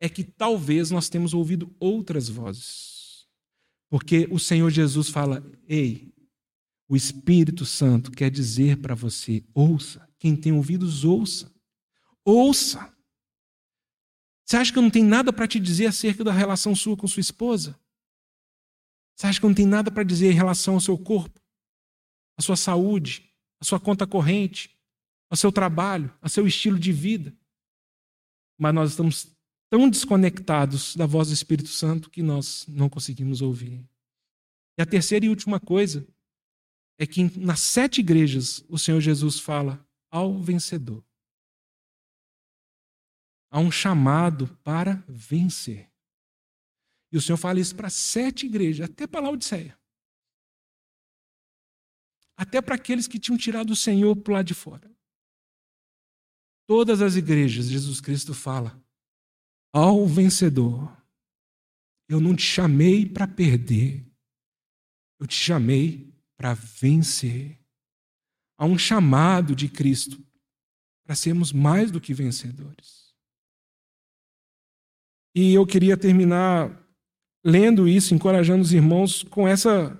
[0.00, 3.26] é que talvez nós temos ouvido outras vozes.
[3.90, 6.12] Porque o Senhor Jesus fala: Ei,
[6.86, 10.06] o Espírito Santo quer dizer para você: ouça.
[10.18, 11.50] Quem tem ouvidos, ouça.
[12.24, 12.92] Ouça.
[14.44, 17.06] Você acha que eu não tenho nada para te dizer acerca da relação sua com
[17.06, 17.78] sua esposa?
[19.18, 21.40] Você acha que não tem nada para dizer em relação ao seu corpo,
[22.36, 23.28] à sua saúde,
[23.60, 24.78] à sua conta corrente,
[25.28, 27.36] ao seu trabalho, ao seu estilo de vida?
[28.56, 29.36] Mas nós estamos
[29.68, 33.84] tão desconectados da voz do Espírito Santo que nós não conseguimos ouvir.
[34.78, 36.06] E a terceira e última coisa
[36.96, 41.04] é que nas sete igrejas o Senhor Jesus fala ao vencedor.
[43.50, 45.90] Há um chamado para vencer.
[47.10, 49.78] E o Senhor fala isso para sete igrejas, até para Laodiceia.
[52.36, 54.90] Até para aqueles que tinham tirado o Senhor para lado de fora.
[56.66, 58.80] Todas as igrejas, Jesus Cristo fala:
[59.72, 60.96] ao vencedor,
[62.08, 64.06] eu não te chamei para perder,
[65.18, 67.58] eu te chamei para vencer.
[68.56, 70.24] Há um chamado de Cristo
[71.04, 73.14] para sermos mais do que vencedores.
[75.34, 76.87] E eu queria terminar
[77.48, 79.98] lendo isso, encorajando os irmãos com essa,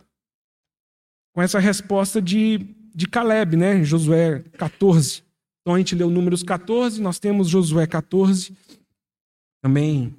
[1.35, 2.59] com essa resposta de,
[2.95, 3.83] de Caleb, né?
[3.83, 5.23] Josué 14.
[5.63, 8.55] Então a gente leu Números 14, nós temos Josué 14,
[9.63, 10.15] também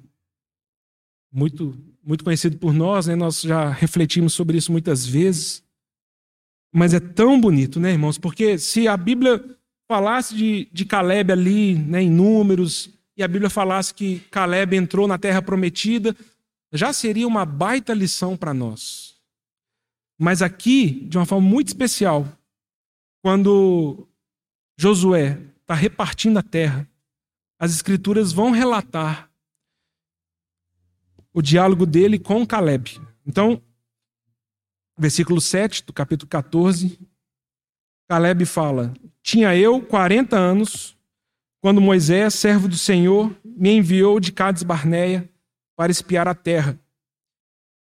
[1.32, 3.14] muito, muito conhecido por nós, né?
[3.14, 5.62] nós já refletimos sobre isso muitas vezes.
[6.72, 8.16] Mas é tão bonito, né, irmãos?
[8.16, 9.44] Porque se a Bíblia
[9.88, 15.08] falasse de, de Caleb ali, né, em Números, e a Bíblia falasse que Caleb entrou
[15.08, 16.16] na terra prometida,
[16.72, 19.16] já seria uma baita lição para nós.
[20.18, 22.26] Mas aqui, de uma forma muito especial,
[23.22, 24.06] quando
[24.78, 26.88] Josué está repartindo a terra,
[27.58, 29.30] as Escrituras vão relatar
[31.32, 33.00] o diálogo dele com Caleb.
[33.26, 33.62] Então,
[34.98, 36.98] versículo 7 do capítulo 14,
[38.08, 38.92] Caleb fala:
[39.22, 40.96] Tinha eu 40 anos
[41.60, 45.28] quando Moisés, servo do Senhor, me enviou de Cades Barneia
[45.80, 46.78] para espiar a terra.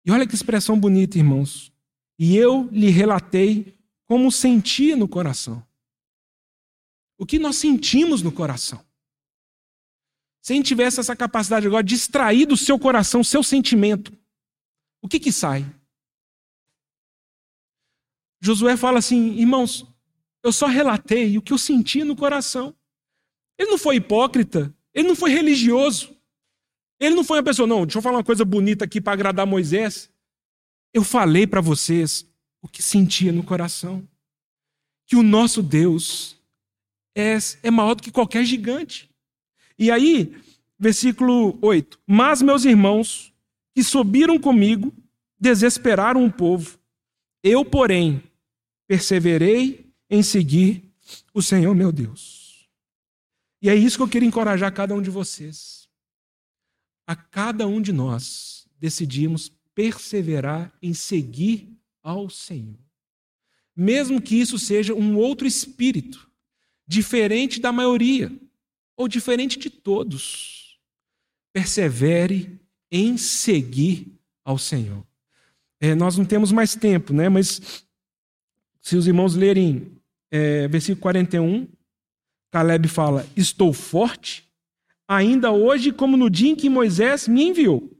[0.04, 1.72] E olha que expressão bonita, irmãos.
[2.18, 3.74] E eu lhe relatei
[4.04, 5.66] como sentia no coração.
[7.16, 8.84] O que nós sentimos no coração.
[10.42, 14.12] Se a gente tivesse essa capacidade agora de extrair do seu coração, seu sentimento,
[15.00, 15.64] o que que sai?
[18.42, 19.86] Josué fala assim, irmãos,
[20.44, 22.76] eu só relatei o que eu senti no coração.
[23.58, 26.19] Ele não foi hipócrita, ele não foi religioso.
[27.00, 29.46] Ele não foi uma pessoa, não, deixa eu falar uma coisa bonita aqui para agradar
[29.46, 30.10] Moisés.
[30.92, 32.28] Eu falei para vocês
[32.60, 34.06] o que sentia no coração.
[35.06, 36.36] Que o nosso Deus
[37.16, 39.10] é, é maior do que qualquer gigante.
[39.78, 40.36] E aí,
[40.78, 43.32] versículo 8: Mas meus irmãos
[43.74, 44.94] que subiram comigo
[45.38, 46.78] desesperaram o povo.
[47.42, 48.22] Eu, porém,
[48.86, 50.84] perseverei em seguir
[51.32, 52.68] o Senhor meu Deus.
[53.62, 55.79] E é isso que eu quero encorajar cada um de vocês.
[57.10, 62.78] A cada um de nós decidimos perseverar em seguir ao Senhor.
[63.74, 66.30] Mesmo que isso seja um outro espírito,
[66.86, 68.30] diferente da maioria
[68.96, 70.78] ou diferente de todos.
[71.52, 72.60] Persevere
[72.92, 75.04] em seguir ao Senhor.
[75.80, 77.28] É, nós não temos mais tempo, né?
[77.28, 77.82] mas
[78.80, 80.00] se os irmãos lerem
[80.30, 81.66] é, versículo 41,
[82.52, 84.48] Caleb fala: Estou forte,
[85.16, 87.90] ainda hoje, como no dia em que Moisés me enviou.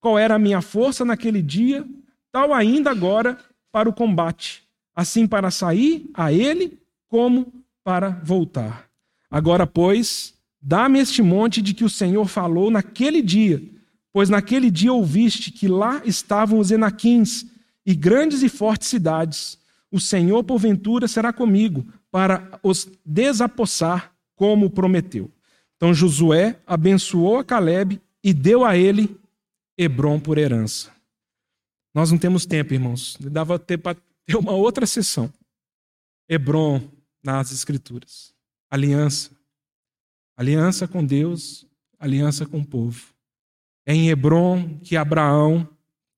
[0.00, 1.86] Qual era a minha força naquele dia,
[2.30, 3.38] tal ainda agora
[3.72, 4.62] para o combate,
[4.94, 7.52] assim para sair a ele, como
[7.82, 8.88] para voltar.
[9.30, 13.62] Agora, pois, Dá-me este monte de que o Senhor falou naquele dia,
[14.12, 17.46] pois naquele dia ouviste que lá estavam os Enaquins
[17.86, 19.58] e grandes e fortes cidades.
[19.90, 25.30] O Senhor, porventura, será comigo para os desapossar, como prometeu.
[25.80, 29.18] Então Josué abençoou a Caleb e deu a ele
[29.78, 30.92] Hebron por herança.
[31.94, 33.16] Nós não temos tempo, irmãos.
[33.18, 35.32] Dava para ter uma outra sessão.
[36.28, 36.82] Hebron
[37.24, 38.34] nas Escrituras.
[38.70, 39.30] Aliança
[40.40, 41.66] Aliança com Deus,
[41.98, 43.08] aliança com o povo.
[43.84, 45.68] É em Hebron que Abraão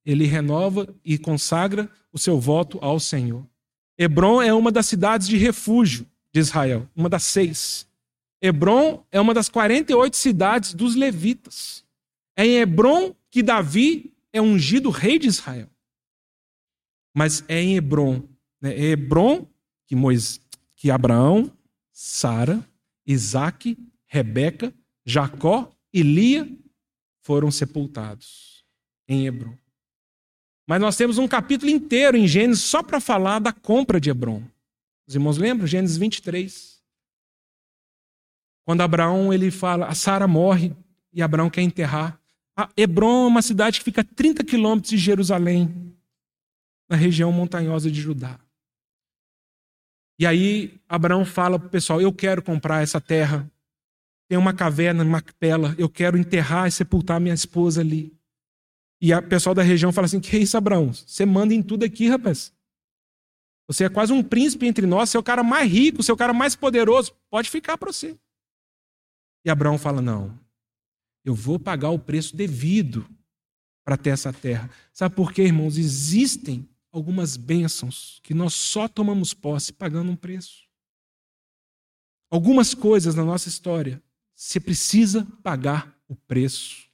[0.07, 3.45] ele renova e consagra o seu voto ao Senhor.
[3.99, 7.85] Hebron é uma das cidades de refúgio de Israel, uma das seis.
[8.43, 11.85] Hebron é uma das 48 cidades dos levitas.
[12.37, 15.71] É em Hebron que Davi é ungido rei de Israel.
[17.15, 18.23] Mas é em Hebron.
[18.61, 18.75] Né?
[18.75, 19.47] É Hebron
[19.87, 20.41] que, Moisés,
[20.75, 21.53] que Abraão,
[21.93, 22.67] Sara,
[23.07, 24.75] Isaac, Rebeca,
[25.07, 26.51] Jacó e Lia
[27.21, 28.65] foram sepultados.
[29.07, 29.57] Em Hebron.
[30.67, 34.43] Mas nós temos um capítulo inteiro em Gênesis só para falar da compra de Hebron.
[35.07, 35.67] Os irmãos lembram?
[35.67, 36.72] Gênesis 23.
[38.65, 40.75] Quando Abraão ele fala, a Sara morre
[41.13, 42.19] e Abraão quer enterrar.
[42.57, 45.95] A Hebron é uma cidade que fica a 30 quilômetros de Jerusalém,
[46.89, 48.39] na região montanhosa de Judá.
[50.19, 53.51] E aí Abraão fala para o pessoal: Eu quero comprar essa terra.
[54.29, 55.75] Tem uma caverna, uma capela.
[55.77, 58.15] Eu quero enterrar e sepultar minha esposa ali.
[59.01, 60.93] E o pessoal da região fala assim: Que é isso, Abraão?
[60.93, 62.53] Você manda em tudo aqui, rapaz.
[63.67, 65.11] Você é quase um príncipe entre nós.
[65.11, 67.13] Você é o cara mais rico, você é o cara mais poderoso.
[67.31, 68.17] Pode ficar para você.
[69.45, 70.39] E Abraão fala: Não,
[71.25, 73.09] eu vou pagar o preço devido
[73.85, 74.71] para ter essa terra.
[74.93, 75.77] Sabe por quê, irmãos?
[75.77, 80.65] Existem algumas bênçãos que nós só tomamos posse pagando um preço.
[82.31, 84.03] Algumas coisas na nossa história,
[84.35, 86.87] você precisa pagar o preço.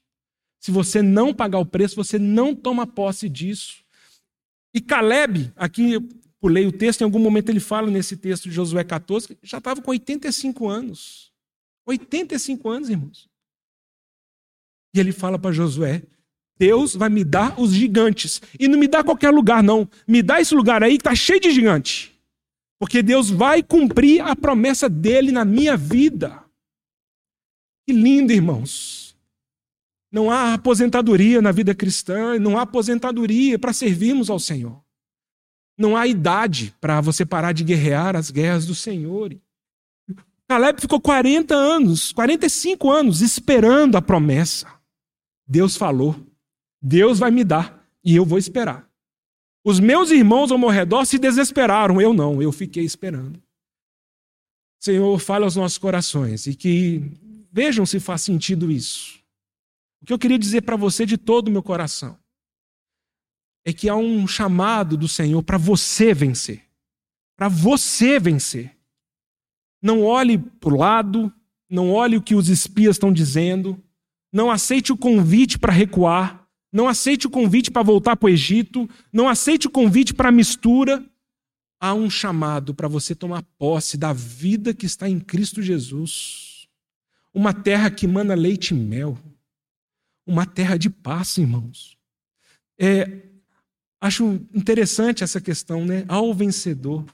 [0.59, 3.85] Se você não pagar o preço, você não toma posse disso.
[4.75, 5.99] E Caleb, aqui
[6.41, 9.81] pulei o texto, em algum momento ele fala nesse texto de Josué 14, já estava
[9.81, 11.28] com 85 anos.
[11.89, 13.29] 85 anos, irmãos.
[14.95, 16.03] E ele fala para Josué:
[16.59, 18.43] Deus vai me dar os gigantes.
[18.59, 19.89] E não me dá qualquer lugar, não.
[20.07, 22.15] Me dá esse lugar aí que está cheio de gigante.
[22.79, 26.45] Porque Deus vai cumprir a promessa dele na minha vida.
[27.87, 29.17] Que lindo, irmãos.
[30.13, 34.83] Não há aposentadoria na vida cristã, não há aposentadoria para servirmos ao Senhor.
[35.77, 39.37] Não há idade para você parar de guerrear as guerras do Senhor.
[40.49, 44.67] Caleb ficou 40 anos, 45 anos esperando a promessa.
[45.47, 46.17] Deus falou.
[46.81, 48.89] Deus vai me dar e eu vou esperar.
[49.63, 53.43] Os meus irmãos ao meu redor se desesperaram, eu não, eu fiquei esperando.
[54.81, 57.03] Senhor, fala aos nossos corações e que
[57.53, 59.19] vejam se faz sentido isso.
[60.01, 62.19] O que eu queria dizer para você de todo o meu coração
[63.67, 66.65] é que há um chamado do Senhor para você vencer.
[67.37, 68.78] Para você vencer.
[69.83, 71.33] Não olhe para o lado,
[71.71, 73.83] não olhe o que os espias estão dizendo,
[74.33, 78.89] não aceite o convite para recuar, não aceite o convite para voltar para o Egito.
[79.13, 81.05] Não aceite o convite para a mistura.
[81.81, 86.69] Há um chamado para você tomar posse da vida que está em Cristo Jesus.
[87.33, 89.19] Uma terra que mana leite e mel.
[90.27, 91.97] Uma terra de paz, irmãos.
[92.79, 93.23] É,
[94.01, 96.05] acho interessante essa questão, né?
[96.09, 97.05] Ao vencedor.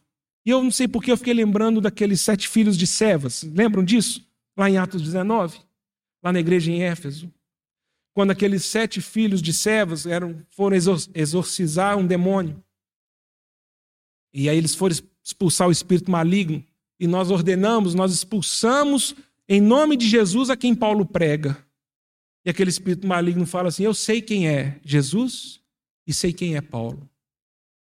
[0.45, 3.43] E eu não sei porque eu fiquei lembrando daqueles sete filhos de Sevas.
[3.43, 4.27] Lembram disso?
[4.57, 5.59] Lá em Atos 19,
[6.23, 7.33] lá na igreja em Éfeso
[8.15, 10.77] quando aqueles sete filhos de Sevas eram, foram
[11.13, 12.63] exorcizar um demônio.
[14.33, 16.65] E aí eles foram expulsar o espírito maligno.
[16.99, 19.17] E nós ordenamos, nós expulsamos
[19.49, 21.59] em nome de Jesus a quem Paulo prega.
[22.45, 25.61] E aquele espírito maligno fala assim: Eu sei quem é Jesus
[26.07, 27.09] e sei quem é Paulo,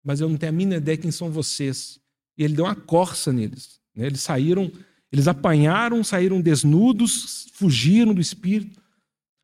[0.04, 1.98] mas eu não tenho a mínima ideia quem são vocês.
[2.36, 3.80] E ele deu uma corça neles.
[3.94, 4.06] Né?
[4.06, 4.70] Eles saíram,
[5.10, 8.80] eles apanharam, saíram desnudos, fugiram do espírito.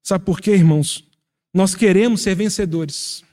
[0.03, 1.05] Sabe por quê, irmãos?
[1.53, 3.25] Nós queremos ser vencedores,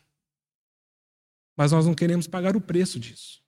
[1.56, 3.42] mas nós não queremos pagar o preço disso.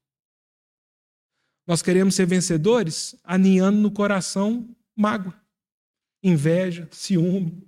[1.65, 5.37] Nós queremos ser vencedores aninhando no coração mágoa,
[6.23, 7.67] inveja, ciúme,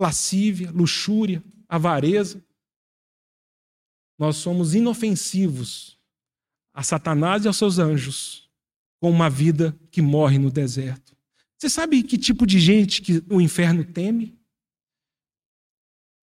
[0.00, 2.42] lascívia, luxúria, avareza.
[4.18, 5.93] Nós somos inofensivos
[6.74, 8.50] a Satanás e aos seus anjos
[9.00, 11.16] com uma vida que morre no deserto.
[11.56, 14.36] Você sabe que tipo de gente que o inferno teme?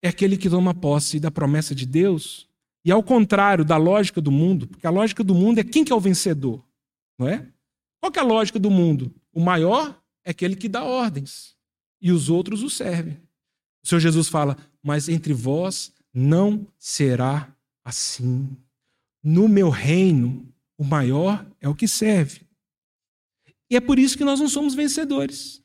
[0.02, 2.48] é aquele que toma posse da promessa de Deus,
[2.84, 5.92] e ao contrário da lógica do mundo, porque a lógica do mundo é quem que
[5.92, 6.62] é o vencedor,
[7.16, 7.46] não é?
[8.00, 9.14] Qual é a lógica do mundo?
[9.32, 11.56] O maior é aquele que dá ordens,
[12.00, 13.16] e os outros o servem.
[13.84, 17.54] O Senhor Jesus fala: Mas entre vós não será
[17.84, 18.56] assim.
[19.22, 22.42] No meu reino, o maior é o que serve.
[23.70, 25.62] E é por isso que nós não somos vencedores.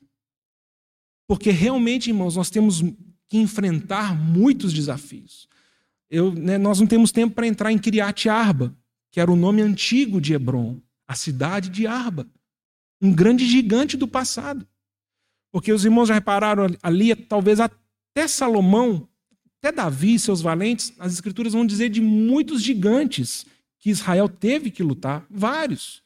[1.26, 2.80] Porque realmente, irmãos, nós temos
[3.28, 5.48] que enfrentar muitos desafios.
[6.10, 8.74] Eu, né, nós não temos tempo para entrar em Kiriat Arba,
[9.10, 12.26] que era o nome antigo de Hebron, a cidade de Arba,
[13.00, 14.66] um grande gigante do passado.
[15.52, 19.07] Porque os irmãos já repararam ali, talvez até Salomão,
[19.60, 23.44] até Davi e seus valentes, as escrituras vão dizer de muitos gigantes
[23.78, 26.02] que Israel teve que lutar, vários.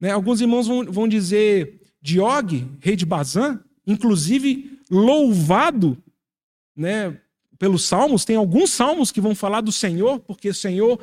[0.00, 0.10] Né?
[0.10, 5.96] Alguns irmãos vão, vão dizer de Og, rei de Bazã, inclusive louvado
[6.76, 7.16] né,
[7.58, 11.00] pelos salmos, tem alguns salmos que vão falar do Senhor, porque o Senhor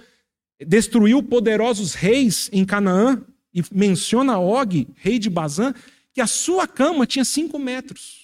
[0.67, 3.23] destruiu poderosos reis em Canaã,
[3.53, 5.73] e menciona Og, rei de Bazã,
[6.13, 8.18] que a sua cama tinha cinco metros.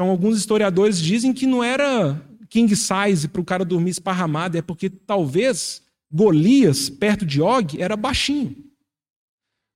[0.00, 2.18] Então, alguns historiadores dizem que não era
[2.48, 7.98] king size para o cara dormir esparramado, é porque talvez Golias, perto de Og, era
[7.98, 8.56] baixinho.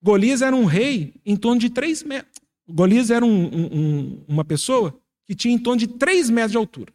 [0.02, 2.40] Golias era um rei em torno de três metros.
[2.66, 6.94] Golias era um, um, uma pessoa que tinha em torno de três metros de altura.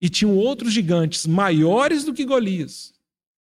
[0.00, 2.94] E tinham outros gigantes maiores do que Golias.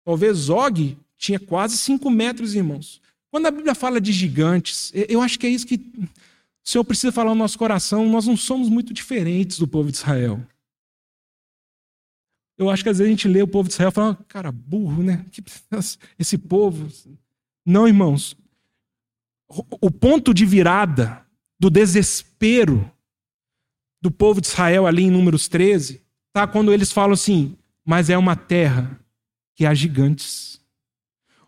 [0.05, 3.01] Talvez Og tinha quase cinco metros, irmãos.
[3.31, 5.81] Quando a Bíblia fala de gigantes, eu acho que é isso que
[6.67, 8.09] o Senhor precisa falar no nosso coração.
[8.09, 10.45] Nós não somos muito diferentes do povo de Israel.
[12.57, 14.51] Eu acho que às vezes a gente lê o povo de Israel e fala, cara,
[14.51, 15.25] burro, né?
[16.19, 16.91] Esse povo.
[17.65, 18.35] Não, irmãos.
[19.79, 21.25] O ponto de virada
[21.57, 22.91] do desespero
[24.01, 26.03] do povo de Israel ali em Números 13,
[26.33, 28.99] tá quando eles falam assim: mas é uma terra
[29.55, 30.59] que há gigantes.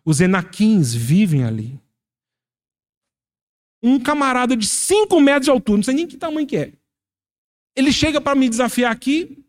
[0.05, 1.77] Os enaquins vivem ali.
[3.81, 6.73] Um camarada de 5 metros de altura, não sei nem que tamanho que é.
[7.75, 9.43] Ele chega para me desafiar aqui,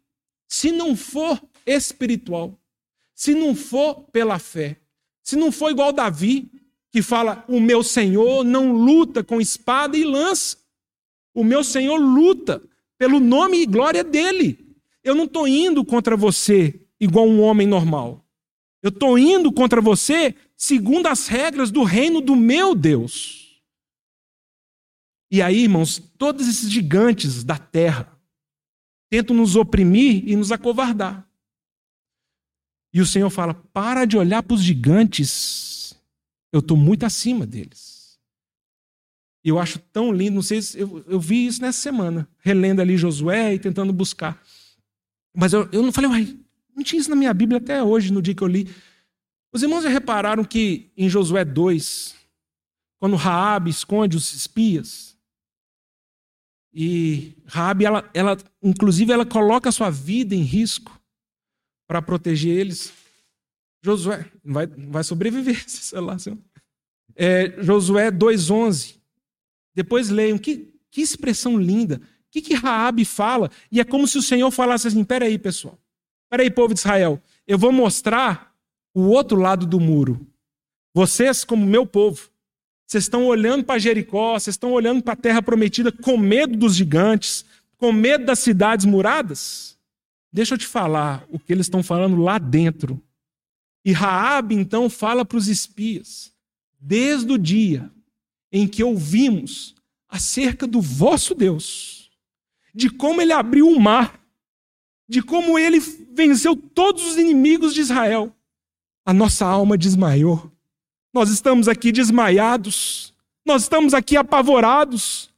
[0.49, 2.59] se não for espiritual,
[3.15, 4.77] se não for pela fé,
[5.23, 6.51] se não for igual Davi,
[6.91, 10.59] que fala: O meu Senhor não luta com espada e lança.
[11.35, 12.63] O meu Senhor luta
[12.99, 14.59] pelo nome e glória dele.
[15.03, 18.25] Eu não estou indo contra você igual um homem normal.
[18.83, 23.40] Eu estou indo contra você segundo as regras do reino do meu Deus.
[25.31, 28.19] E aí, irmãos, todos esses gigantes da terra
[29.09, 31.29] tentam nos oprimir e nos acovardar.
[32.93, 35.95] E o Senhor fala: para de olhar para os gigantes,
[36.53, 38.19] eu estou muito acima deles.
[39.45, 42.81] E eu acho tão lindo, não sei se eu, eu vi isso nessa semana, relendo
[42.81, 44.43] ali Josué e tentando buscar.
[45.35, 46.39] Mas eu, eu não falei, uai,
[46.77, 48.69] não tinha isso na minha Bíblia até hoje, no dia que eu li.
[49.53, 52.15] Os irmãos já repararam que em Josué 2,
[52.99, 55.17] quando Raabe esconde os espias,
[56.73, 60.99] e Raabe, ela, ela, inclusive, ela coloca a sua vida em risco
[61.87, 62.93] para proteger eles.
[63.83, 66.17] Josué vai, vai sobreviver, sei lá.
[67.17, 68.97] É, Josué 2,11.
[69.75, 71.97] Depois leiam, que, que expressão linda.
[71.97, 73.51] O que, que Raabe fala?
[73.73, 75.79] E é como se o Senhor falasse assim: peraí, pessoal.
[76.29, 77.21] Peraí, povo de Israel.
[77.47, 78.55] Eu vou mostrar
[78.95, 80.25] o outro lado do muro.
[80.95, 82.31] Vocês, como meu povo,
[82.91, 86.75] vocês estão olhando para Jericó, vocês estão olhando para a terra prometida com medo dos
[86.75, 87.45] gigantes,
[87.77, 89.79] com medo das cidades muradas?
[90.33, 93.01] Deixa eu te falar o que eles estão falando lá dentro.
[93.85, 96.35] E Raabe então fala para os espias:
[96.81, 97.89] desde o dia
[98.51, 99.77] em que ouvimos
[100.09, 102.11] acerca do vosso Deus,
[102.75, 104.21] de como ele abriu o mar,
[105.09, 108.35] de como ele venceu todos os inimigos de Israel,
[109.07, 110.51] a nossa alma desmaiou.
[111.13, 113.13] Nós estamos aqui desmaiados.
[113.45, 115.31] Nós estamos aqui apavorados.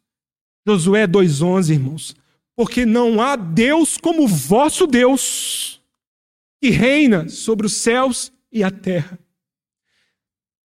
[0.67, 2.23] Josué 2:11, irmãos
[2.55, 5.81] porque não há Deus como vosso Deus,
[6.61, 9.19] que reina sobre os céus e a terra.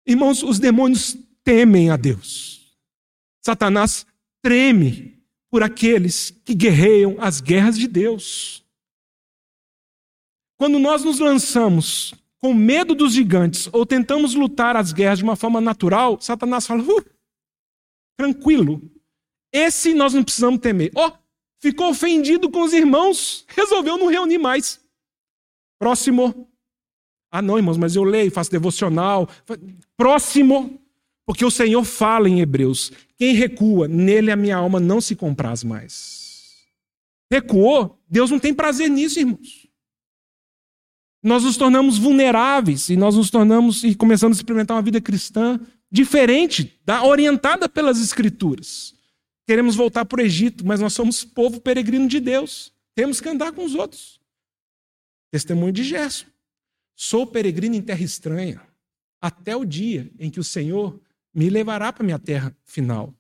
[0.07, 2.77] Irmãos, os demônios temem a Deus.
[3.41, 4.07] Satanás
[4.43, 8.65] treme por aqueles que guerreiam as guerras de Deus.
[10.57, 12.15] Quando nós nos lançamos
[12.45, 16.83] com medo dos gigantes ou tentamos lutar as guerras de uma forma natural, Satanás fala:
[16.83, 17.05] uh,
[18.19, 18.83] tranquilo,
[19.51, 20.91] esse nós não precisamos temer.
[20.95, 21.13] Ó, oh,
[21.59, 24.79] ficou ofendido com os irmãos, resolveu não reunir mais.
[25.79, 26.47] Próximo.
[27.33, 29.27] Ah, não, irmãos, mas eu leio, faço devocional.
[29.97, 30.79] Próximo.
[31.27, 35.65] Porque o Senhor fala em Hebreus: quem recua, nele a minha alma não se compraz
[35.65, 36.63] mais.
[37.33, 39.64] Recuou, Deus não tem prazer nisso, irmãos.
[41.25, 45.59] Nós nos tornamos vulneráveis e nós nos tornamos e começamos a experimentar uma vida cristã
[45.91, 48.95] diferente, da orientada pelas Escrituras.
[49.47, 52.75] Queremos voltar para o Egito, mas nós somos povo peregrino de Deus.
[52.95, 54.21] Temos que andar com os outros.
[55.31, 56.27] Testemunho de Gerson.
[56.95, 58.61] Sou peregrino em terra estranha,
[59.19, 61.01] até o dia em que o Senhor
[61.35, 63.15] me levará para minha terra final.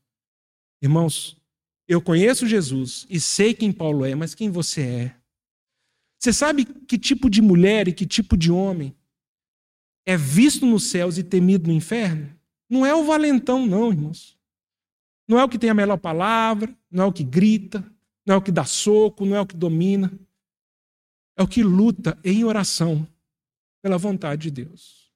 [0.82, 1.38] Irmãos,
[1.88, 5.23] eu conheço Jesus e sei quem Paulo é, mas quem você é?
[6.24, 8.96] Você sabe que tipo de mulher e que tipo de homem
[10.06, 12.34] é visto nos céus e temido no inferno?
[12.66, 14.38] Não é o valentão, não, irmãos.
[15.28, 17.84] Não é o que tem a melhor palavra, não é o que grita,
[18.24, 20.18] não é o que dá soco, não é o que domina.
[21.36, 23.06] É o que luta em oração
[23.82, 25.12] pela vontade de Deus.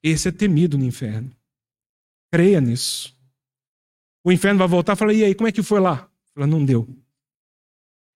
[0.00, 1.34] Esse é temido no inferno.
[2.30, 3.12] Creia nisso.
[4.22, 6.08] O inferno vai voltar e falar: e aí, como é que foi lá?
[6.32, 6.86] Fala, não deu.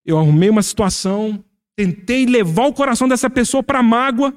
[0.04, 1.44] Eu arrumei uma situação,
[1.76, 4.36] tentei levar o coração dessa pessoa para a mágoa,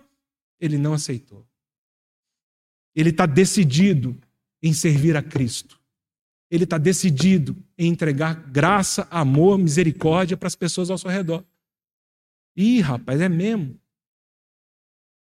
[0.60, 1.46] ele não aceitou.
[2.96, 4.18] Ele está decidido
[4.62, 5.80] em servir a Cristo.
[6.50, 11.44] Ele está decidido em entregar graça, amor, misericórdia para as pessoas ao seu redor.
[12.56, 13.78] Ih, rapaz, é mesmo.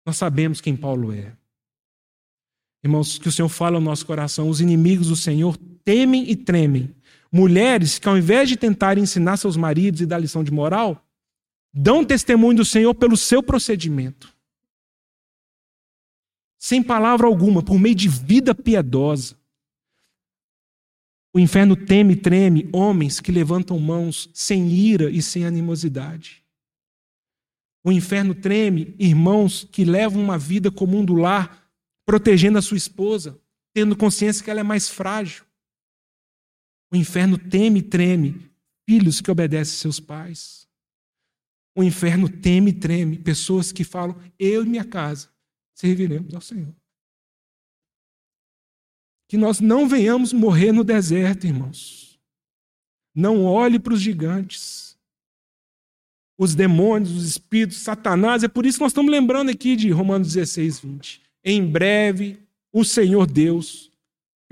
[0.04, 1.36] Nós sabemos quem Paulo é.
[2.82, 6.92] Irmãos, que o Senhor fala no nosso coração: os inimigos do Senhor temem e tremem.
[7.32, 11.02] Mulheres que, ao invés de tentarem ensinar seus maridos e dar lição de moral,
[11.72, 14.30] dão testemunho do Senhor pelo seu procedimento.
[16.59, 19.36] Sem palavra alguma, por meio de vida piedosa.
[21.34, 26.44] O inferno teme e treme homens que levantam mãos sem ira e sem animosidade.
[27.82, 31.66] O inferno treme irmãos que levam uma vida comum do lar,
[32.04, 33.40] protegendo a sua esposa,
[33.72, 35.44] tendo consciência que ela é mais frágil.
[36.93, 38.51] O inferno teme e treme
[38.89, 40.69] filhos que obedecem seus pais.
[41.74, 45.31] O inferno teme e treme pessoas que falam: Eu e minha casa
[45.74, 46.74] serviremos ao Senhor.
[49.28, 52.20] Que nós não venhamos morrer no deserto, irmãos.
[53.14, 54.93] Não olhe para os gigantes
[56.43, 58.43] os demônios, os espíritos, Satanás.
[58.43, 61.23] É por isso que nós estamos lembrando aqui de Romanos 16, 20.
[61.44, 62.39] Em breve,
[62.73, 63.91] o Senhor Deus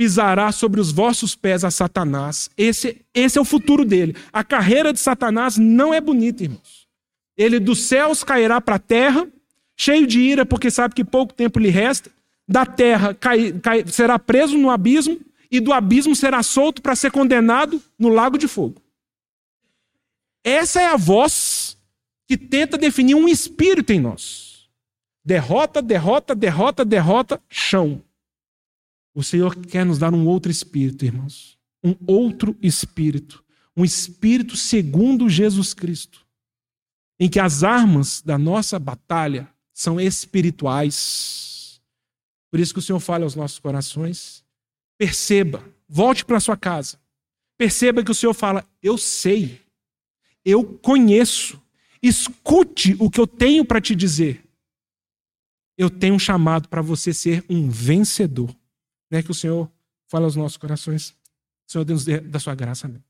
[0.00, 2.48] pisará sobre os vossos pés a Satanás.
[2.56, 4.16] Esse, esse é o futuro dele.
[4.32, 6.88] A carreira de Satanás não é bonita, irmãos.
[7.36, 9.28] Ele dos céus cairá para a terra,
[9.76, 12.10] cheio de ira, porque sabe que pouco tempo lhe resta.
[12.48, 15.20] Da terra cai, cai, será preso no abismo,
[15.50, 18.80] e do abismo será solto para ser condenado no lago de fogo.
[20.42, 21.76] Essa é a voz
[22.26, 24.66] que tenta definir um espírito em nós.
[25.22, 28.02] Derrota, derrota, derrota, derrota, chão.
[29.14, 31.58] O Senhor quer nos dar um outro espírito, irmãos.
[31.82, 33.44] Um outro espírito.
[33.76, 36.26] Um espírito segundo Jesus Cristo.
[37.18, 41.80] Em que as armas da nossa batalha são espirituais.
[42.50, 44.44] Por isso que o Senhor fala aos nossos corações.
[44.98, 46.98] Perceba, volte para sua casa.
[47.56, 49.60] Perceba que o Senhor fala: Eu sei,
[50.44, 51.60] eu conheço,
[52.02, 54.42] Escute o que eu tenho para te dizer.
[55.76, 58.54] Eu tenho um chamado para você ser um vencedor.
[59.10, 59.22] Né?
[59.22, 59.70] Que o Senhor
[60.08, 61.14] fala aos nossos corações.
[61.66, 62.86] Senhor Deus da sua graça.
[62.86, 63.09] Amém.